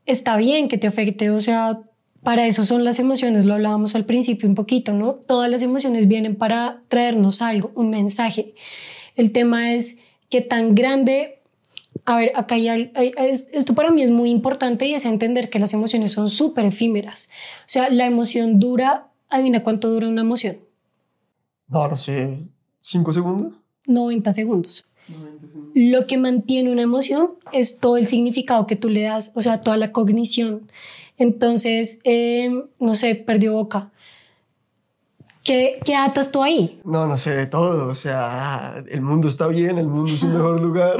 [0.06, 1.80] Está bien que te afecte, o sea,
[2.22, 5.14] para eso son las emociones, lo hablábamos al principio un poquito, ¿no?
[5.14, 8.54] Todas las emociones vienen para traernos algo, un mensaje.
[9.16, 9.98] El tema es
[10.30, 11.40] qué tan grande
[12.04, 12.90] a ver, acá hay,
[13.52, 17.30] esto para mí es muy importante y es entender que las emociones son súper efímeras.
[17.60, 20.58] O sea, la emoción dura, adivina cuánto dura una emoción.
[21.68, 22.38] No, no sé,
[22.82, 23.54] ¿cinco segundos?
[23.86, 24.86] 90 segundos.
[25.74, 29.60] Lo que mantiene una emoción es todo el significado que tú le das, o sea,
[29.60, 30.62] toda la cognición.
[31.16, 33.90] Entonces, eh, no sé, perdió boca.
[35.44, 36.80] ¿Qué, ¿Qué, atas tú ahí?
[36.84, 37.88] No, no sé, de todo.
[37.88, 40.96] O sea, el mundo está bien, el mundo es un mejor lugar.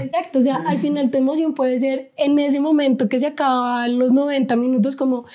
[0.00, 3.98] Exacto, o sea, al final tu emoción puede ser en ese momento que se acaban
[3.98, 5.26] los 90 minutos como,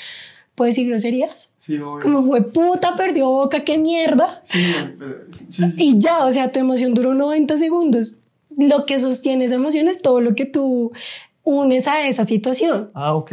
[0.55, 1.53] ¿puedes decir groserías?
[1.59, 2.01] Sí, obvio.
[2.01, 4.41] Como fue puta, perdió boca, qué mierda.
[4.45, 4.75] Sí,
[5.49, 8.17] sí, Y ya, o sea, tu emoción duró 90 segundos.
[8.57, 10.91] Lo que sostiene esa emoción es todo lo que tú
[11.43, 12.89] unes a esa situación.
[12.93, 13.31] Ah, ok.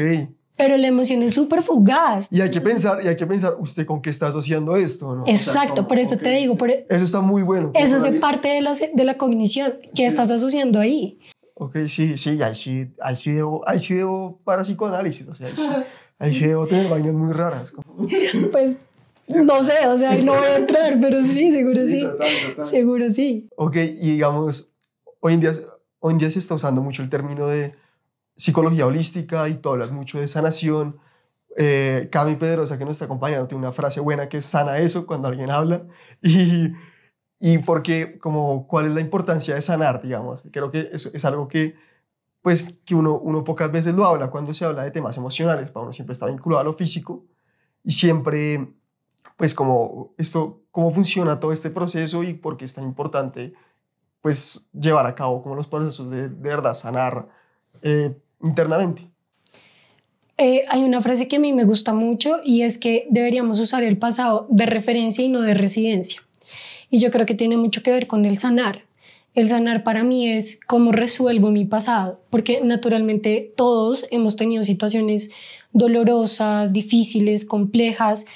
[0.56, 2.28] Pero la emoción es súper fugaz.
[2.30, 5.16] Y hay que pensar, y hay que pensar, ¿usted con qué está asociando esto?
[5.16, 5.24] ¿no?
[5.26, 6.56] Exacto, por eso te digo.
[6.56, 7.72] Por, eso está muy bueno.
[7.74, 9.74] Eso es parte de la, de la cognición.
[9.94, 11.18] ¿Qué estás asociando ahí?
[11.54, 15.46] Ok, sí, sí, ahí sí, ahí sí debo, ahí sí debo para psicoanálisis, o sea,
[15.46, 15.68] ahí sí,
[16.18, 17.70] ahí sí debo tener vainas muy raras.
[17.70, 18.08] Como...
[18.52, 18.76] Pues,
[19.28, 22.00] no sé, o sea, no voy a entrar, pero sí, seguro sí.
[22.00, 22.02] sí.
[22.02, 22.66] Total, total.
[22.66, 23.48] Seguro sí.
[23.56, 24.72] Ok, y digamos,
[25.20, 25.52] hoy en, día,
[26.00, 27.74] hoy en día se está usando mucho el término de
[28.37, 30.99] psicología holística y tú hablas mucho de sanación.
[31.57, 35.07] Eh, Cami Pedrosa, que nos está acompañando, tiene una frase buena que es sana eso
[35.07, 35.87] cuando alguien habla.
[36.23, 36.73] Y,
[37.40, 40.44] y porque, como, ¿cuál es la importancia de sanar, digamos?
[40.51, 41.75] Creo que es, es algo que,
[42.42, 45.85] pues, que uno, uno pocas veces lo habla cuando se habla de temas emocionales, para
[45.85, 47.27] uno siempre está vinculado a lo físico
[47.83, 48.73] y siempre,
[49.37, 53.55] pues, como esto, cómo funciona todo este proceso y por qué es tan importante,
[54.23, 57.29] pues, llevar a cabo como los procesos de, de verdad sanar
[57.83, 59.09] eh, internamente.
[60.37, 63.83] Eh, hay una frase que a mí me gusta mucho y es que deberíamos usar
[63.83, 66.22] el pasado de referencia y no de residencia.
[66.90, 68.85] Y yo creo que tiene mucho que ver con el sanar.
[69.35, 75.30] El sanar para mí es cómo resuelvo mi pasado, porque naturalmente todos hemos tenido situaciones
[75.72, 78.26] dolorosas, difíciles, complejas,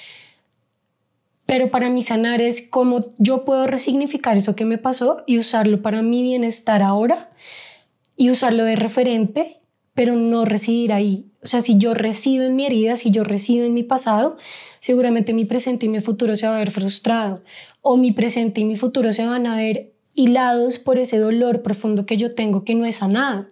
[1.46, 5.82] pero para mí sanar es cómo yo puedo resignificar eso que me pasó y usarlo
[5.82, 7.30] para mi bienestar ahora
[8.16, 9.60] y usarlo de referente,
[9.98, 11.26] pero no residir ahí.
[11.42, 14.36] O sea, si yo resido en mi herida, si yo resido en mi pasado,
[14.78, 17.42] seguramente mi presente y mi futuro se va a ver frustrado
[17.82, 22.06] o mi presente y mi futuro se van a ver hilados por ese dolor profundo
[22.06, 23.46] que yo tengo que no es sanado.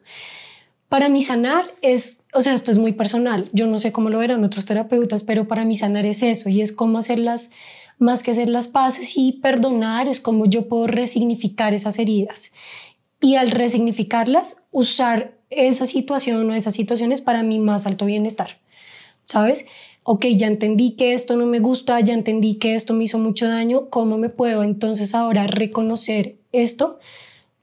[0.89, 4.19] Para mí sanar es, o sea, esto es muy personal, yo no sé cómo lo
[4.19, 7.51] verán otros terapeutas, pero para mí sanar es eso y es cómo hacerlas,
[7.99, 12.53] más que hacer las paces y perdonar, es cómo yo puedo resignificar esas heridas.
[13.21, 18.59] Y al resignificarlas, usar esa situación o esas situaciones para mi más alto bienestar,
[19.25, 19.67] ¿sabes?
[20.03, 23.49] Ok, ya entendí que esto no me gusta, ya entendí que esto me hizo mucho
[23.49, 26.99] daño, ¿cómo me puedo entonces ahora reconocer esto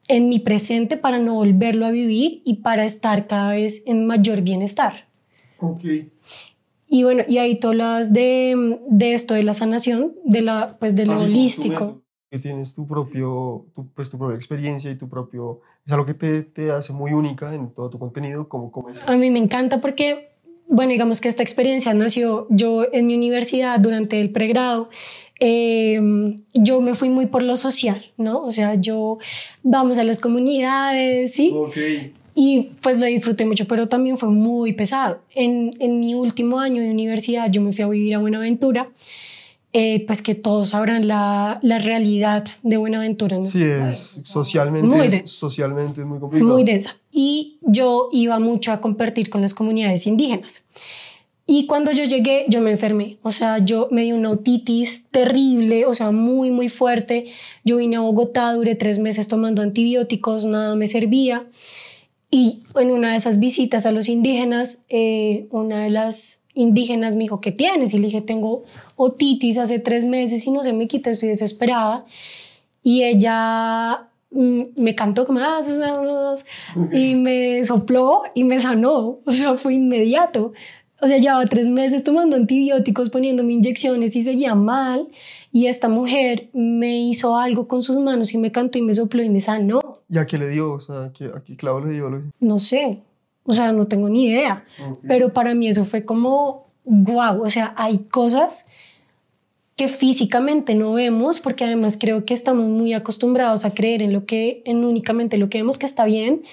[0.07, 4.41] en mi presente para no volverlo a vivir y para estar cada vez en mayor
[4.41, 5.07] bienestar?
[5.59, 5.83] Ok.
[6.87, 10.95] Y bueno, y ahí tú hablas de, de esto, de la sanación, de, la, pues
[10.95, 12.01] de lo Así tú holístico.
[12.29, 16.13] Que tienes tu propio, tu, pues tu propia experiencia y tu propio, es algo que
[16.13, 19.07] te, te hace muy única en todo tu contenido, como, como es.
[19.07, 20.31] A mí me encanta porque,
[20.67, 24.89] bueno, digamos que esta experiencia nació yo en mi universidad durante el pregrado.
[25.39, 25.99] eh,
[26.53, 28.41] yo me fui muy por lo social, ¿no?
[28.43, 29.17] O sea, yo
[29.61, 31.51] vamos a las comunidades, ¿sí?
[31.53, 31.75] Ok.
[32.35, 35.19] Y pues lo disfruté mucho, pero también fue muy pesado.
[35.35, 38.89] En, en mi último año de universidad yo me fui a vivir a Buenaventura,
[39.73, 43.37] eh, pues que todos sabrán la, la realidad de Buenaventura.
[43.37, 43.45] ¿no?
[43.45, 46.53] Sí, es socialmente, Muy es- de- socialmente es muy complicado.
[46.53, 46.95] muy densa.
[47.11, 50.65] Y yo iba mucho a compartir con las comunidades indígenas.
[51.45, 53.17] Y cuando yo llegué, yo me enfermé.
[53.21, 57.25] O sea, yo me di una otitis terrible, o sea, muy, muy fuerte.
[57.65, 61.45] Yo vine a Bogotá, duré tres meses tomando antibióticos, nada me servía.
[62.31, 67.23] Y en una de esas visitas a los indígenas, eh, una de las indígenas me
[67.23, 67.93] dijo, ¿qué tienes?
[67.93, 68.63] Y le dije, tengo
[68.95, 72.05] otitis hace tres meses y no se me quita, estoy desesperada.
[72.83, 75.59] Y ella mm, me cantó como "Ah,
[76.91, 80.53] y me sopló y me sanó, o sea, fue inmediato.
[81.01, 85.07] O sea, llevaba tres meses tomando antibióticos, poniéndome inyecciones y seguía mal.
[85.51, 89.21] Y esta mujer me hizo algo con sus manos y me cantó y me sopló
[89.21, 89.81] y me sanó.
[90.09, 90.71] ¿Y a qué le dio?
[90.73, 92.09] O sea, ¿a qué, a qué clavo le dio?
[92.39, 92.99] No sé,
[93.45, 94.65] o sea, no tengo ni idea.
[94.79, 94.99] Ok.
[95.07, 98.67] Pero para mí eso fue como, wow, o sea, hay cosas
[99.75, 104.25] que físicamente no vemos, porque además creo que estamos muy acostumbrados a creer en lo
[104.25, 106.43] que, en únicamente lo que vemos que está bien,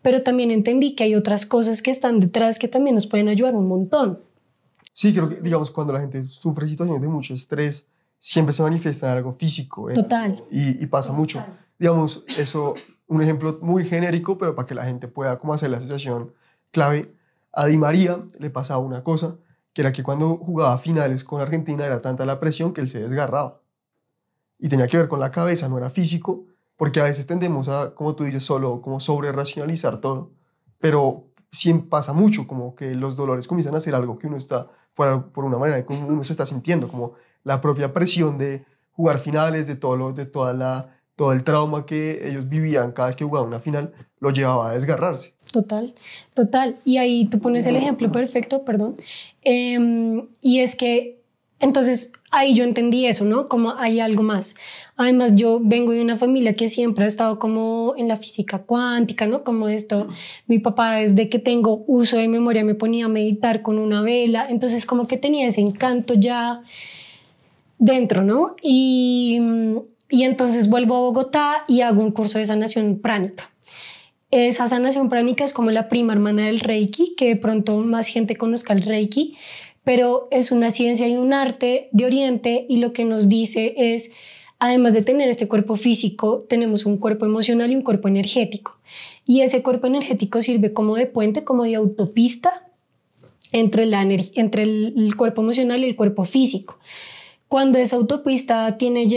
[0.00, 3.54] pero también entendí que hay otras cosas que están detrás que también nos pueden ayudar
[3.54, 4.20] un montón.
[4.94, 7.86] Sí, creo que, digamos, cuando la gente sufre situaciones de mucho estrés,
[8.18, 9.90] siempre se manifiesta en algo físico.
[9.90, 9.94] ¿eh?
[9.94, 10.42] Total.
[10.50, 11.44] Y, y pasa mucho.
[11.78, 12.74] Digamos, eso,
[13.06, 16.32] un ejemplo muy genérico, pero para que la gente pueda como hacer la asociación
[16.70, 17.14] clave.
[17.52, 19.36] A Di María le pasaba una cosa,
[19.72, 23.00] que era que cuando jugaba finales con Argentina era tanta la presión que él se
[23.00, 23.60] desgarraba.
[24.58, 27.94] Y tenía que ver con la cabeza, no era físico, porque a veces tendemos a,
[27.94, 30.32] como tú dices, solo como sobre racionalizar todo.
[30.78, 34.68] Pero sí pasa mucho, como que los dolores comienzan a ser algo que uno está,
[34.94, 39.18] por, por una manera cómo uno se está sintiendo, como la propia presión de jugar
[39.18, 43.16] finales, de todo, lo, de toda la, todo el trauma que ellos vivían cada vez
[43.16, 45.34] que jugaban una final, lo llevaba a desgarrarse.
[45.52, 45.94] Total,
[46.32, 46.78] total.
[46.82, 48.96] Y ahí tú pones el ejemplo perfecto, perdón.
[49.42, 51.20] Em, y es que,
[51.58, 53.48] entonces, ahí yo entendí eso, ¿no?
[53.48, 54.54] Como hay algo más.
[54.96, 59.26] Además, yo vengo de una familia que siempre ha estado como en la física cuántica,
[59.26, 59.44] ¿no?
[59.44, 60.08] Como esto,
[60.46, 64.46] mi papá desde que tengo uso de memoria me ponía a meditar con una vela,
[64.48, 66.62] entonces como que tenía ese encanto ya
[67.78, 68.56] dentro, ¿no?
[68.62, 69.38] Y,
[70.10, 73.50] y entonces vuelvo a Bogotá y hago un curso de sanación pránica.
[74.30, 78.36] Esa sanación pránica es como la prima hermana del Reiki, que de pronto más gente
[78.36, 79.34] conozca el Reiki,
[79.82, 84.12] pero es una ciencia y un arte de Oriente y lo que nos dice es,
[84.58, 88.78] además de tener este cuerpo físico, tenemos un cuerpo emocional y un cuerpo energético.
[89.26, 92.68] Y ese cuerpo energético sirve como de puente, como de autopista
[93.52, 96.78] entre, la entre el, cuerpo emocional y el cuerpo físico
[97.50, 99.08] cuando esa autopista tiene,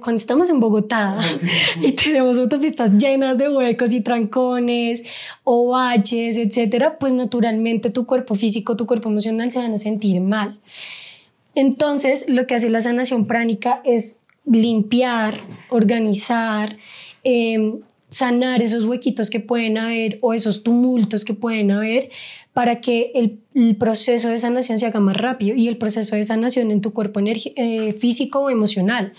[0.00, 1.18] cuando estamos en Bogotá
[1.82, 5.04] y tenemos autopistas llenas de huecos y trancones
[5.44, 10.22] o baches, etcétera, pues naturalmente tu cuerpo físico, tu cuerpo emocional se van a sentir
[10.22, 10.58] mal.
[11.54, 15.34] Entonces, lo que hace la sanación pránica es limpiar,
[15.68, 16.78] organizar,
[17.24, 22.08] em, sanar esos huequitos que pueden haber o esos tumultos que pueden haber
[22.56, 26.70] para que el, proceso de sanación se haga más rápido y el proceso de sanación
[26.70, 29.12] en tu cuerpo eh, físico o emocional.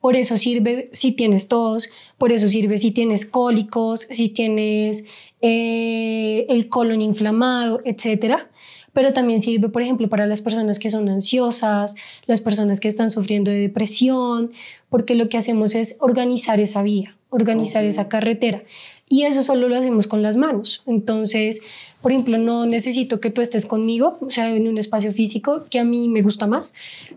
[0.00, 5.06] Por eso sirve si tienes tos, por eso sirve si tienes cólicos, si tienes
[5.40, 8.50] eh, el colon inflamado, etcétera
[8.92, 13.10] pero también sirve, por ejemplo, para las personas que son ansiosas, las personas que están
[13.10, 14.52] sufriendo de depresión,
[14.88, 18.62] porque lo que hacemos es organizar esa vía, organizar esa carretera.
[19.08, 20.82] Y eso solo lo hacemos con las manos.
[20.86, 21.60] Entonces,
[22.04, 25.78] por ejemplo, no necesito que tú estés conmigo, o sea, en un espacio físico que
[25.78, 26.74] a mí me gusta más,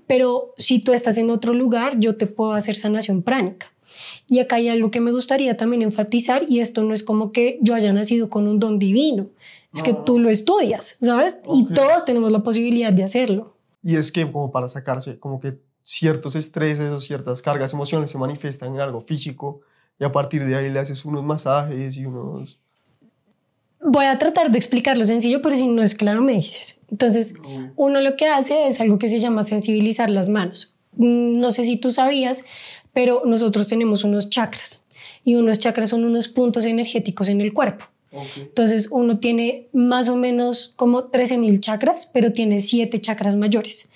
[0.08, 3.70] pero si tú estás en otro lugar, yo te puedo hacer sanación pránica.
[4.30, 7.60] Y acá hay algo que me gustaría también enfatizar, y esto no es como que
[7.62, 9.28] yo haya nacido con un don divino,
[9.74, 11.36] es que tú lo estudias, ¿sabes?
[11.54, 13.58] Y todos tenemos la posibilidad de hacerlo.
[13.84, 18.18] Y es que como para sacarse, como que ciertos estreses o ciertas cargas emocionales se
[18.18, 19.60] manifiestan en algo físico
[20.00, 22.62] y a partir de ahí le haces unos masajes y unos...
[23.80, 26.80] Voy a tratar de explicarlo sencillo, pero si no es claro me dices.
[26.90, 27.36] Entonces,
[27.76, 30.74] uno lo que hace es algo que se llama sensibilizar las manos.
[30.94, 32.46] Mm, no sé si tú sabías,
[32.94, 34.84] pero nosotros tenemos unos chakras
[35.24, 37.86] y unos chakras son unos puntos energéticos en el cuerpo.
[38.38, 43.90] Entonces uno tiene más o menos como 13.000 chakras, pero tiene 7 chakras mayores.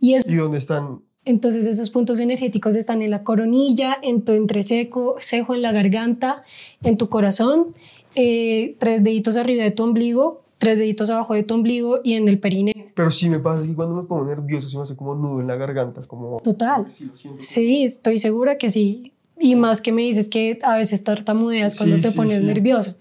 [0.00, 1.00] ¿Y, es, ¿Y dónde están?
[1.24, 6.42] Entonces esos puntos energéticos están en la coronilla, en tu entrecejo, cejo en la garganta,
[6.82, 7.74] en tu corazón,
[8.14, 12.28] eh, tres deditos arriba de tu ombligo, tres deditos abajo de tu ombligo y en
[12.28, 12.74] el perineo.
[12.94, 15.48] Pero sí me pasa que cuando me pongo nervioso se me hace como nudo en
[15.48, 16.40] la garganta, como...
[16.40, 16.86] Total.
[17.38, 19.12] Sí, estoy segura que sí.
[19.38, 22.96] Y más que me dices que a veces tartamudeas cuando te pones nervioso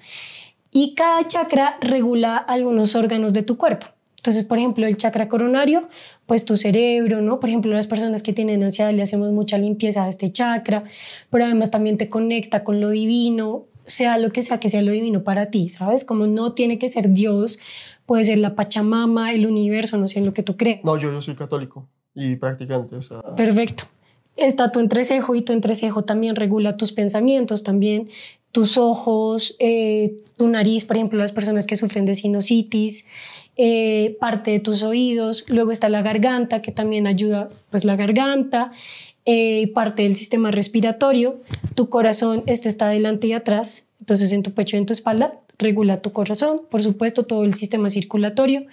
[0.73, 3.85] y cada chakra regula algunos órganos de tu cuerpo.
[4.17, 5.87] Entonces, por ejemplo, el chakra coronario,
[6.25, 7.39] pues tu cerebro, ¿no?
[7.39, 10.85] Por ejemplo, las personas que tienen ansiedad le hacemos mucha limpieza a este chakra,
[11.29, 14.91] pero además también te conecta con lo divino, sea lo que sea que sea lo
[14.91, 16.05] divino para ti, ¿sabes?
[16.05, 17.59] Como no tiene que ser Dios,
[18.05, 20.83] puede ser la Pachamama, el universo, no sé en lo que tú crees.
[20.83, 23.21] No, yo, yo soy católico y practicante, o sea...
[23.35, 23.85] Perfecto.
[24.35, 28.09] Está tu entrecejo y tu entrecejo también regula tus pensamientos, también
[28.51, 33.05] tus ojos, eh, tu nariz, por ejemplo, las personas que sufren de sinusitis,
[33.55, 38.71] eh, parte de tus oídos, luego está la garganta, que también ayuda, pues la garganta,
[39.25, 41.41] eh, parte del sistema respiratorio,
[41.75, 45.39] tu corazón, este está adelante y atrás, entonces en tu pecho y en tu espalda
[45.57, 48.65] regula tu corazón, por supuesto, todo el sistema circulatorio,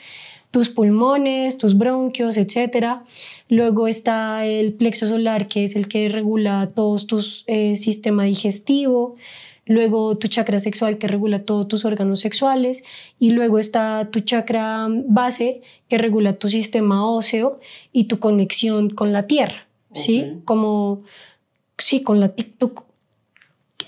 [0.50, 3.00] tus pulmones, tus bronquios, etc.
[3.48, 9.16] Luego está el plexo solar, que es el que regula todos tus eh, sistema digestivo,
[9.66, 12.82] luego tu chakra sexual que regula todos tus órganos sexuales.
[13.18, 17.60] Y luego está tu chakra base que regula tu sistema óseo
[17.92, 20.40] y tu conexión con la tierra, ¿sí?
[20.44, 21.02] Como,
[21.78, 22.32] sí, con la...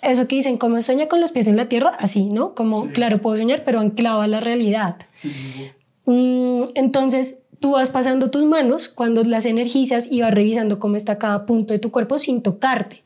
[0.02, 2.54] eso que dicen, como sueña con los pies en la tierra, así, ¿no?
[2.54, 4.96] Como, claro, puedo soñar, pero anclado a la realidad.
[6.06, 11.18] Mm, entonces, tú vas pasando tus manos cuando las energizas y vas revisando cómo está
[11.18, 13.02] cada punto de tu cuerpo sin tocarte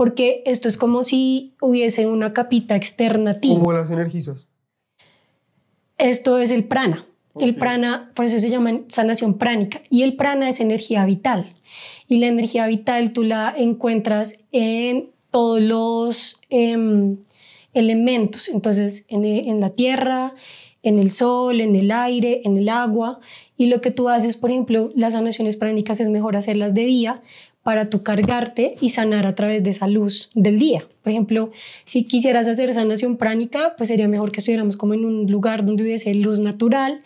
[0.00, 3.50] porque esto es como si hubiese una capita externa a ti.
[3.50, 4.48] ¿Cómo las energizas?
[5.98, 7.04] Esto es el prana.
[7.38, 9.82] El prana, por eso se llama sanación pránica.
[9.88, 11.54] Y el prana es energía vital.
[12.08, 17.18] Y la energía vital tú la encuentras en todos los em,
[17.72, 18.48] elementos.
[18.48, 20.34] Entonces, en, en, la tierra,
[20.82, 23.20] en el sol, en el aire, en el agua.
[23.56, 27.22] Y lo que tú haces, por ejemplo, las sanaciones pránicas es mejor hacerlas de día
[27.62, 30.86] para tu cargarte y sanar a través de esa luz del día.
[31.02, 31.50] Por ejemplo,
[31.84, 35.84] si quisieras hacer sanación pránica, pues sería mejor que estuviéramos como en un lugar donde
[35.84, 37.02] hubiese luz natural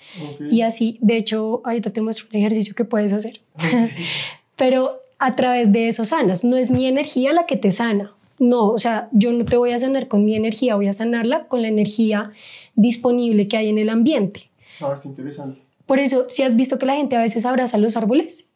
[0.51, 3.41] y así, de hecho, ahorita te muestro un ejercicio que puedes hacer.
[4.57, 8.15] Pero a través de eso sanas, no es mi energía la que te sana.
[8.39, 11.47] No, o sea, yo no te voy a sanar con mi energía, voy a sanarla
[11.47, 12.31] con la energía
[12.75, 14.51] disponible que hay en el ambiente.
[14.81, 15.61] Ah, es interesante.
[15.87, 18.49] Por eso, si has visto que la gente a veces abraza los árboles,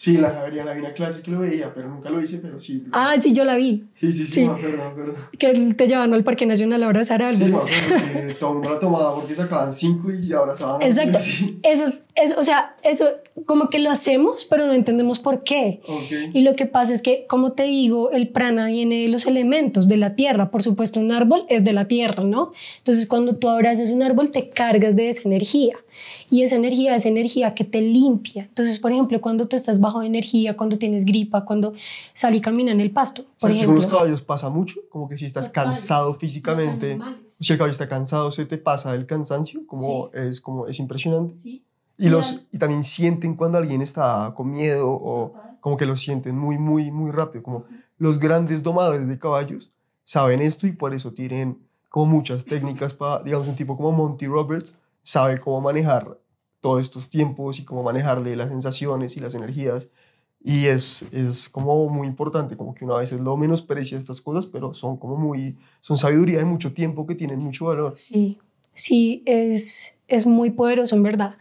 [0.00, 2.84] Sí, la Javeriana vi una clase que lo veía, pero nunca lo hice, pero sí.
[2.90, 3.84] Ah, sí, yo la vi.
[3.96, 5.16] Sí, sí, sí, perdón, perdón.
[5.38, 7.66] Que te llevaban al Parque Nacional a abrazar árboles.
[7.66, 7.74] Sí,
[8.26, 10.80] que todo el mundo la tomaba porque sacaban cinco y abrazaban.
[10.80, 11.18] Exacto.
[11.62, 11.84] Eso
[12.14, 13.08] es, o sea, eso
[13.44, 15.82] como que lo hacemos, pero no entendemos por qué.
[15.86, 16.30] Okay.
[16.32, 19.86] Y lo que pasa es que, como te digo, el prana viene de los elementos,
[19.86, 20.50] de la tierra.
[20.50, 22.52] Por supuesto, un árbol es de la tierra, ¿no?
[22.78, 25.76] Entonces, cuando tú abrazas un árbol, te cargas de esa energía.
[26.30, 28.44] Y esa energía es energía que te limpia.
[28.44, 31.72] Entonces, por ejemplo, cuando tú estás bajo energía, cuando tienes gripa, cuando
[32.12, 33.80] sal y camina en el pasto, por ¿Sabes que ejemplo.
[33.80, 34.80] con los caballos pasa mucho?
[34.90, 35.64] Como que si estás Total.
[35.66, 40.66] cansado físicamente, si el caballo está cansado, se te pasa el cansancio, como es como
[40.66, 41.34] es impresionante.
[41.34, 41.62] Sí.
[41.98, 45.56] Y, los, al- y también sienten cuando alguien está con miedo o Total.
[45.60, 47.42] como que lo sienten muy, muy, muy rápido.
[47.42, 47.64] Como
[47.98, 49.70] los grandes domadores de caballos
[50.04, 51.58] saben esto y por eso tienen
[51.90, 56.18] como muchas técnicas para, digamos, un tipo como Monty Roberts sabe cómo manejar
[56.60, 59.88] todos estos tiempos y cómo manejarle las sensaciones y las energías.
[60.42, 64.46] Y es, es como muy importante, como que uno a veces lo menosprecia estas cosas,
[64.46, 67.94] pero son como muy, son sabiduría de mucho tiempo que tienen mucho valor.
[67.98, 68.38] Sí,
[68.72, 71.34] sí, es, es muy poderoso en verdad.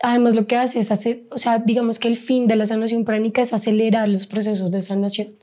[0.00, 3.04] Además, lo que hace es hacer, o sea, digamos que el fin de la sanación
[3.04, 5.34] pránica es acelerar los procesos de sanación.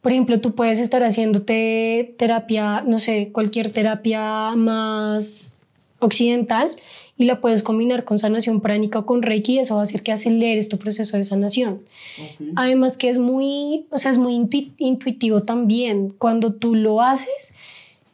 [0.00, 5.54] Por ejemplo, tú puedes estar haciéndote terapia, no sé, cualquier terapia más
[6.00, 6.70] occidental
[7.16, 10.02] y la puedes combinar con sanación pránica o con Reiki y eso va a hacer
[10.02, 11.80] que aceleres tu proceso de sanación.
[12.56, 16.10] Además que es muy, o sea, es muy intu- intuitivo también.
[16.16, 17.54] Cuando tú lo haces,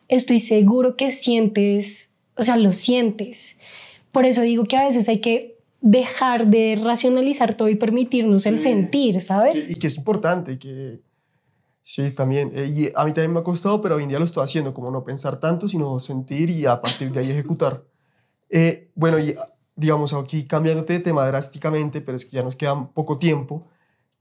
[0.08, 3.56] estoy seguro que sientes, o sea, lo sientes.
[4.12, 8.58] Por eso digo que a veces hay que dejar de racionalizar todo y permitirnos el
[8.58, 9.66] sentir, ¿sabes?
[9.66, 10.98] Que- y que es importante, que
[11.86, 12.50] sí, también.
[12.52, 14.74] eh, y a mí también me ha costado, pero hoy en día lo estoy haciendo,
[14.74, 17.84] como no pensar tanto, sino sentir y a partir de ahí ejecutar.
[18.50, 19.36] Eh, bueno, y
[19.76, 23.68] digamos aquí cambiándote de tema drásticamente, pero es que ya nos queda poco tiempo,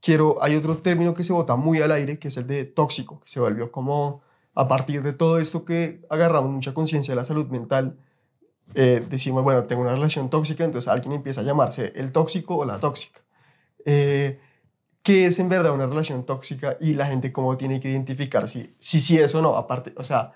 [0.00, 3.20] quiero, hay otro término que se bota muy al aire, que es el de tóxico,
[3.20, 4.22] que se volvió como
[4.54, 7.98] a partir de todo esto que agarramos mucha conciencia de la salud mental,
[8.74, 12.64] eh, decimos, bueno, tengo una relación tóxica, entonces alguien empieza a llamarse el tóxico o
[12.64, 13.20] la tóxica.
[13.84, 14.38] Eh,
[15.06, 18.74] ¿Qué es en verdad una relación tóxica y la gente cómo tiene que identificar si
[18.80, 19.54] sí si, es o no?
[19.56, 20.32] Aparte, o sea,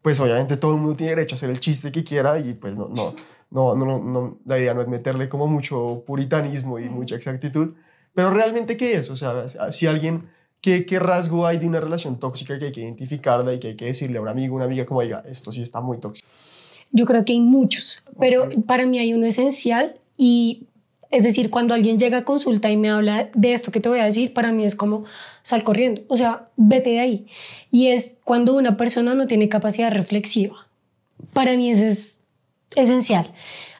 [0.00, 2.76] pues obviamente todo el mundo tiene derecho a hacer el chiste que quiera y pues
[2.76, 3.14] no, no,
[3.50, 7.74] no, no, no, la idea no es meterle como mucho puritanismo y mucha exactitud,
[8.14, 9.10] pero realmente ¿qué es?
[9.10, 10.28] O sea, si alguien,
[10.60, 13.74] ¿qué, qué rasgo hay de una relación tóxica que hay que identificarla y que hay
[13.74, 16.28] que decirle a un amigo, una amiga como diga, esto sí está muy tóxico?
[16.92, 18.66] Yo creo que hay muchos, pero Ok.
[18.68, 20.68] para mí hay uno esencial y
[21.12, 24.00] es decir, cuando alguien llega a consulta y me habla de esto que te voy
[24.00, 25.04] a decir, para mí es como
[25.42, 27.26] sal corriendo, o sea, vete de ahí.
[27.70, 30.66] Y es cuando una persona no tiene capacidad reflexiva.
[31.34, 32.22] Para mí eso es
[32.74, 33.30] esencial.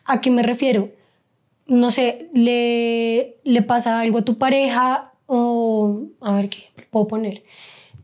[0.05, 0.91] ¿A qué me refiero?
[1.67, 6.59] No sé, le, le pasa algo a tu pareja o, a ver qué
[6.91, 7.45] puedo poner,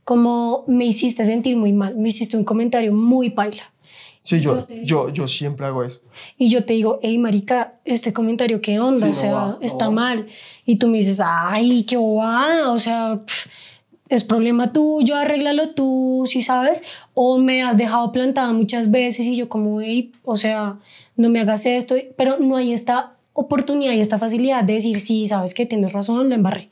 [0.04, 3.70] como me hiciste sentir muy mal, me hiciste un comentario muy paila.
[4.28, 6.00] Sí, Yo yo, yo, siempre hago eso.
[6.36, 9.06] Y yo te digo, hey, marica, este comentario, ¿qué onda?
[9.06, 10.26] Sí, o sea, no va, está mal.
[10.66, 13.48] Y tú me dices, ay, qué bobada, o sea, pf,
[14.10, 16.82] es problema tuyo, arréglalo tú, si sabes.
[17.14, 20.76] O me has dejado plantada muchas veces y yo como, hey, o sea,
[21.16, 21.94] no me hagas esto.
[22.18, 26.28] Pero no hay esta oportunidad y esta facilidad de decir, sí, sabes que tienes razón,
[26.28, 26.70] lo embarré.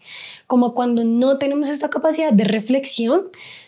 [0.49, 3.23] Como cuando no tenemos esta capacidad de reflexión,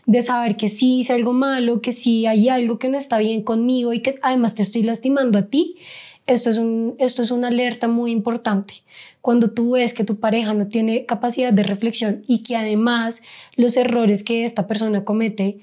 [0.05, 3.43] de saber que sí hice algo malo, que sí hay algo que no está bien
[3.43, 5.77] conmigo y que además te estoy lastimando a ti,
[6.27, 8.75] esto es, un, esto es una alerta muy importante.
[9.21, 13.23] Cuando tú ves que tu pareja no tiene capacidad de reflexión y que además
[13.55, 15.61] los errores que esta persona comete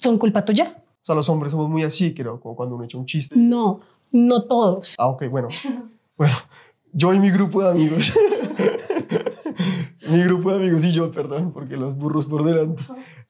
[0.00, 0.82] son culpa tuya.
[1.02, 3.36] O sea, los hombres somos muy así, creo, como cuando uno echa un chiste.
[3.36, 4.94] No, no todos.
[4.96, 5.48] Ah, ok, bueno.
[6.16, 6.34] Bueno,
[6.92, 8.12] yo y mi grupo de amigos.
[10.08, 12.82] mi grupo de amigos y yo, perdón, porque los burros por delante.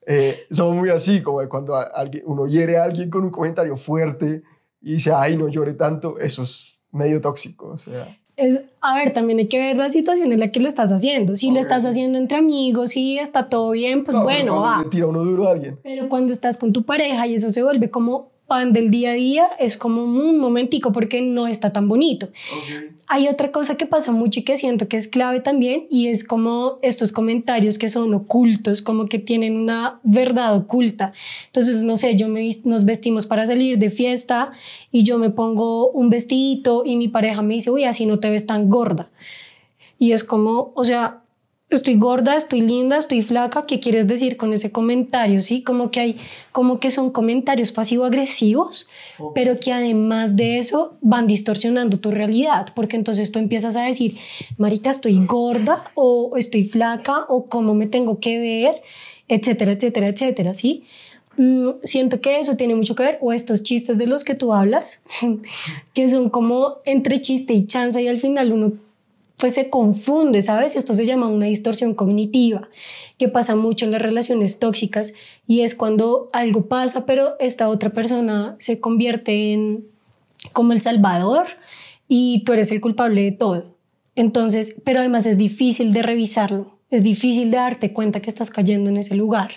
[0.07, 4.43] eh, somos muy así, como cuando alguien, uno hiere a alguien con un comentario fuerte
[4.81, 7.67] y dice, ay, no llore tanto, eso es medio tóxico.
[7.69, 10.67] O sea, Es, a ver, también hay que ver la situación en la que lo
[10.67, 11.35] estás haciendo.
[11.35, 11.61] Si lo Ok.
[11.61, 14.83] estás haciendo entre amigos y está todo bien, pues no, bueno, va.
[14.83, 15.79] le tira uno duro a alguien.
[15.83, 19.13] Pero cuando estás con tu pareja y eso se vuelve como pan del día a
[19.13, 22.29] día, es como un momentico porque no está tan bonito.
[23.07, 26.23] Hay otra cosa que pasa mucho y que siento que es clave también y es
[26.23, 31.13] como estos comentarios que son ocultos, como que tienen una verdad oculta.
[31.47, 34.51] Entonces, no sé, yo me nos vestimos para salir de fiesta
[34.91, 38.29] y yo me pongo un vestidito y mi pareja me dice, uy, así no te
[38.29, 39.09] ves tan gorda.
[39.97, 41.21] Y es como, o sea,
[41.69, 45.41] estoy gorda, estoy linda, estoy flaca, ¿qué quieres decir con ese comentario?
[45.41, 46.17] Sí, como que hay,
[46.51, 48.87] como que son comentarios pasivo-agresivos,
[49.33, 54.17] pero que además de eso van distorsionando tu realidad, porque entonces tú empiezas a decir,
[54.57, 58.81] marica, estoy gorda o estoy flaca o cómo me tengo que ver,
[59.27, 60.83] etcétera, etcétera, etcétera, ¿sí?
[61.37, 64.53] Mm, siento que eso tiene mucho que ver, o estos chistes de los que tú
[64.53, 65.03] hablas,
[65.93, 68.73] que son como entre chiste y chanza y al final uno
[69.37, 70.75] pues se confunde, ¿sabes?
[70.75, 72.69] Esto se llama una distorsión cognitiva,
[73.17, 75.13] que pasa mucho en las relaciones tóxicas
[75.47, 79.85] y es cuando algo pasa, pero esta otra persona se convierte en
[80.53, 81.47] como el salvador,
[82.07, 83.75] y tú eres el culpable de todo.
[84.15, 88.89] Entonces, pero además es difícil de revisarlo, es difícil de darte cuenta que estás cayendo
[88.89, 89.51] en ese lugar.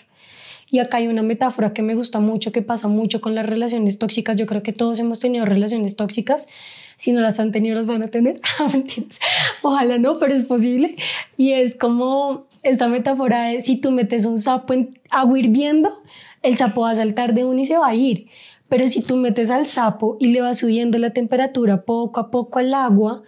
[0.70, 3.98] Y acá hay una metáfora que me gusta mucho, que pasa mucho con las relaciones
[3.98, 4.36] tóxicas.
[4.36, 6.48] Yo creo que todos hemos tenido relaciones tóxicas.
[6.96, 8.40] Si no las han tenido, las van a tener.
[8.58, 9.18] Ah, mentiras.
[9.62, 10.96] Ojalá no, pero es posible.
[11.36, 16.02] Y es como esta metáfora de si tú metes un sapo en agua hirviendo,
[16.42, 18.26] el sapo va a saltar de uno y se va a ir.
[18.68, 22.58] Pero si tú metes al sapo y le vas subiendo la temperatura poco a poco
[22.58, 23.22] al agua,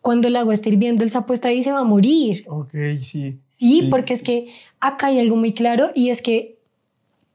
[0.00, 2.44] cuando el agua está hirviendo, el sapo está ahí y se va a morir.
[2.48, 3.38] Ok, sí.
[3.48, 4.48] Sí, sí, porque es que
[4.80, 6.53] acá hay algo muy claro y es que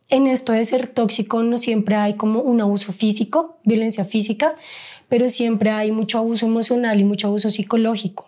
[0.09, 4.55] en esto de ser tóxico no siempre hay como un abuso físico, violencia física,
[5.07, 8.27] pero siempre hay mucho abuso emocional y mucho abuso psicológico.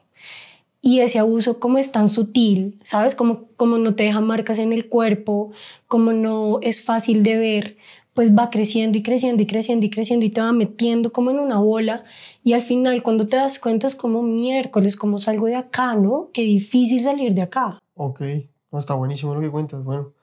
[0.84, 3.14] Y ese abuso como es tan sutil, ¿sabes?
[3.14, 5.52] Como, como no te deja marcas en el cuerpo,
[5.88, 7.78] como no es fácil de ver,
[8.14, 11.40] pues va creciendo y creciendo y creciendo y creciendo y te va metiendo como en
[11.40, 12.04] una bola
[12.44, 16.30] y al final cuando te das cuenta es como miércoles, como salgo de acá, ¿no?
[16.34, 17.80] Qué difícil salir de acá.
[17.96, 18.22] Ok,
[18.72, 20.14] no, está buenísimo lo que cuentas, bueno.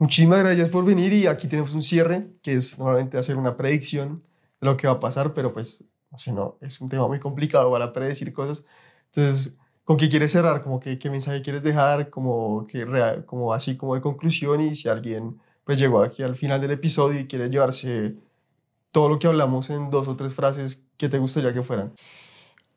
[0.00, 4.22] Muchísimas gracias por venir y aquí tenemos un cierre, que es normalmente hacer una predicción
[4.60, 5.82] de lo que va a pasar, pero pues,
[6.12, 8.64] no sé, no, es un tema muy complicado para predecir cosas.
[9.06, 10.62] Entonces, ¿con qué quieres cerrar?
[10.62, 12.10] Como que, ¿Qué mensaje quieres dejar?
[12.10, 12.86] Como, que
[13.26, 17.20] como así como de conclusión y si alguien pues llegó aquí al final del episodio
[17.20, 18.14] y quiere llevarse
[18.92, 21.92] todo lo que hablamos en dos o tres frases, ¿qué te gustaría que fueran?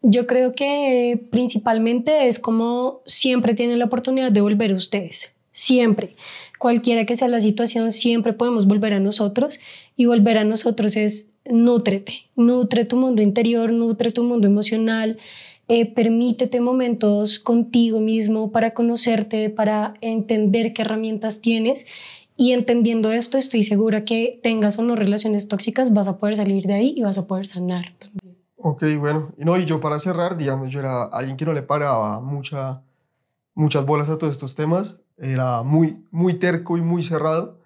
[0.01, 6.15] Yo creo que principalmente es como siempre tienen la oportunidad de volver ustedes siempre.
[6.59, 9.59] Cualquiera que sea la situación, siempre podemos volver a nosotros
[9.95, 15.17] y volver a nosotros es nútrete, nutre tu mundo interior, nutre tu mundo emocional,
[15.67, 21.87] eh, permítete momentos contigo mismo para conocerte, para entender qué herramientas tienes
[22.35, 26.65] y entendiendo esto estoy segura que tengas o no relaciones tóxicas vas a poder salir
[26.65, 28.37] de ahí y vas a poder sanar también.
[28.57, 31.61] Ok, bueno, y no, y yo para cerrar, digamos, yo era alguien que no le
[31.61, 32.81] paraba mucha,
[33.53, 37.59] muchas bolas a todos estos temas, era muy, muy terco y muy cerrado,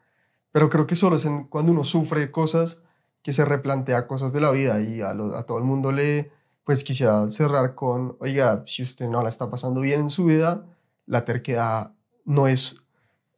[0.51, 2.81] pero creo que solo es cuando uno sufre cosas
[3.21, 6.31] que se replantea cosas de la vida y a, todo el mundo le,
[6.63, 10.65] pues quisiera cerrar con, oiga, si usted no la está pasando bien en su vida,
[11.07, 11.93] la terquedad
[12.23, 12.77] no es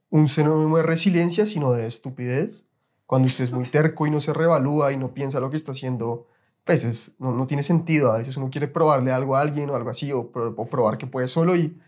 [0.10, 2.66] un sinónimo de resiliencia, sino de estupidez.
[3.06, 5.72] Cuando usted es muy terco y no se revalúa y no piensa lo que está
[5.72, 6.28] haciendo,
[6.66, 8.12] pues no, no, tiene sentido.
[8.12, 11.08] A veces uno quiere probarle algo a alguien o algo así, o, o probar que
[11.08, 11.80] puede solo y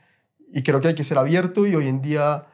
[0.52, 2.46] y creo que hay que ser abierto y hoy en día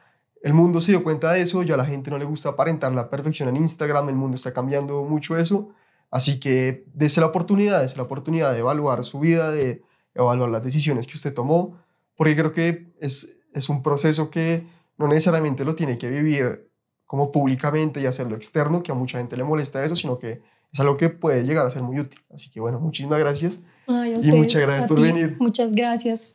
[0.42, 2.92] el mundo se dio cuenta de eso, ya a la gente no le gusta aparentar
[2.92, 5.70] la perfección en Instagram, el mundo está cambiando mucho eso,
[6.10, 9.82] así que dése la oportunidad, dése la oportunidad de evaluar su vida, de
[10.14, 11.78] evaluar las decisiones que usted tomó,
[12.16, 14.66] porque creo que es, es un proceso que
[14.98, 16.70] no necesariamente lo tiene que vivir
[17.06, 20.42] como públicamente y hacerlo externo, que a mucha gente le molesta eso, sino que
[20.72, 22.20] es algo que puede llegar a ser muy útil.
[22.32, 23.60] Así que bueno, muchísimas gracias.
[23.88, 25.36] y muchas gracias por venir.
[25.38, 26.24] Muchas gracias.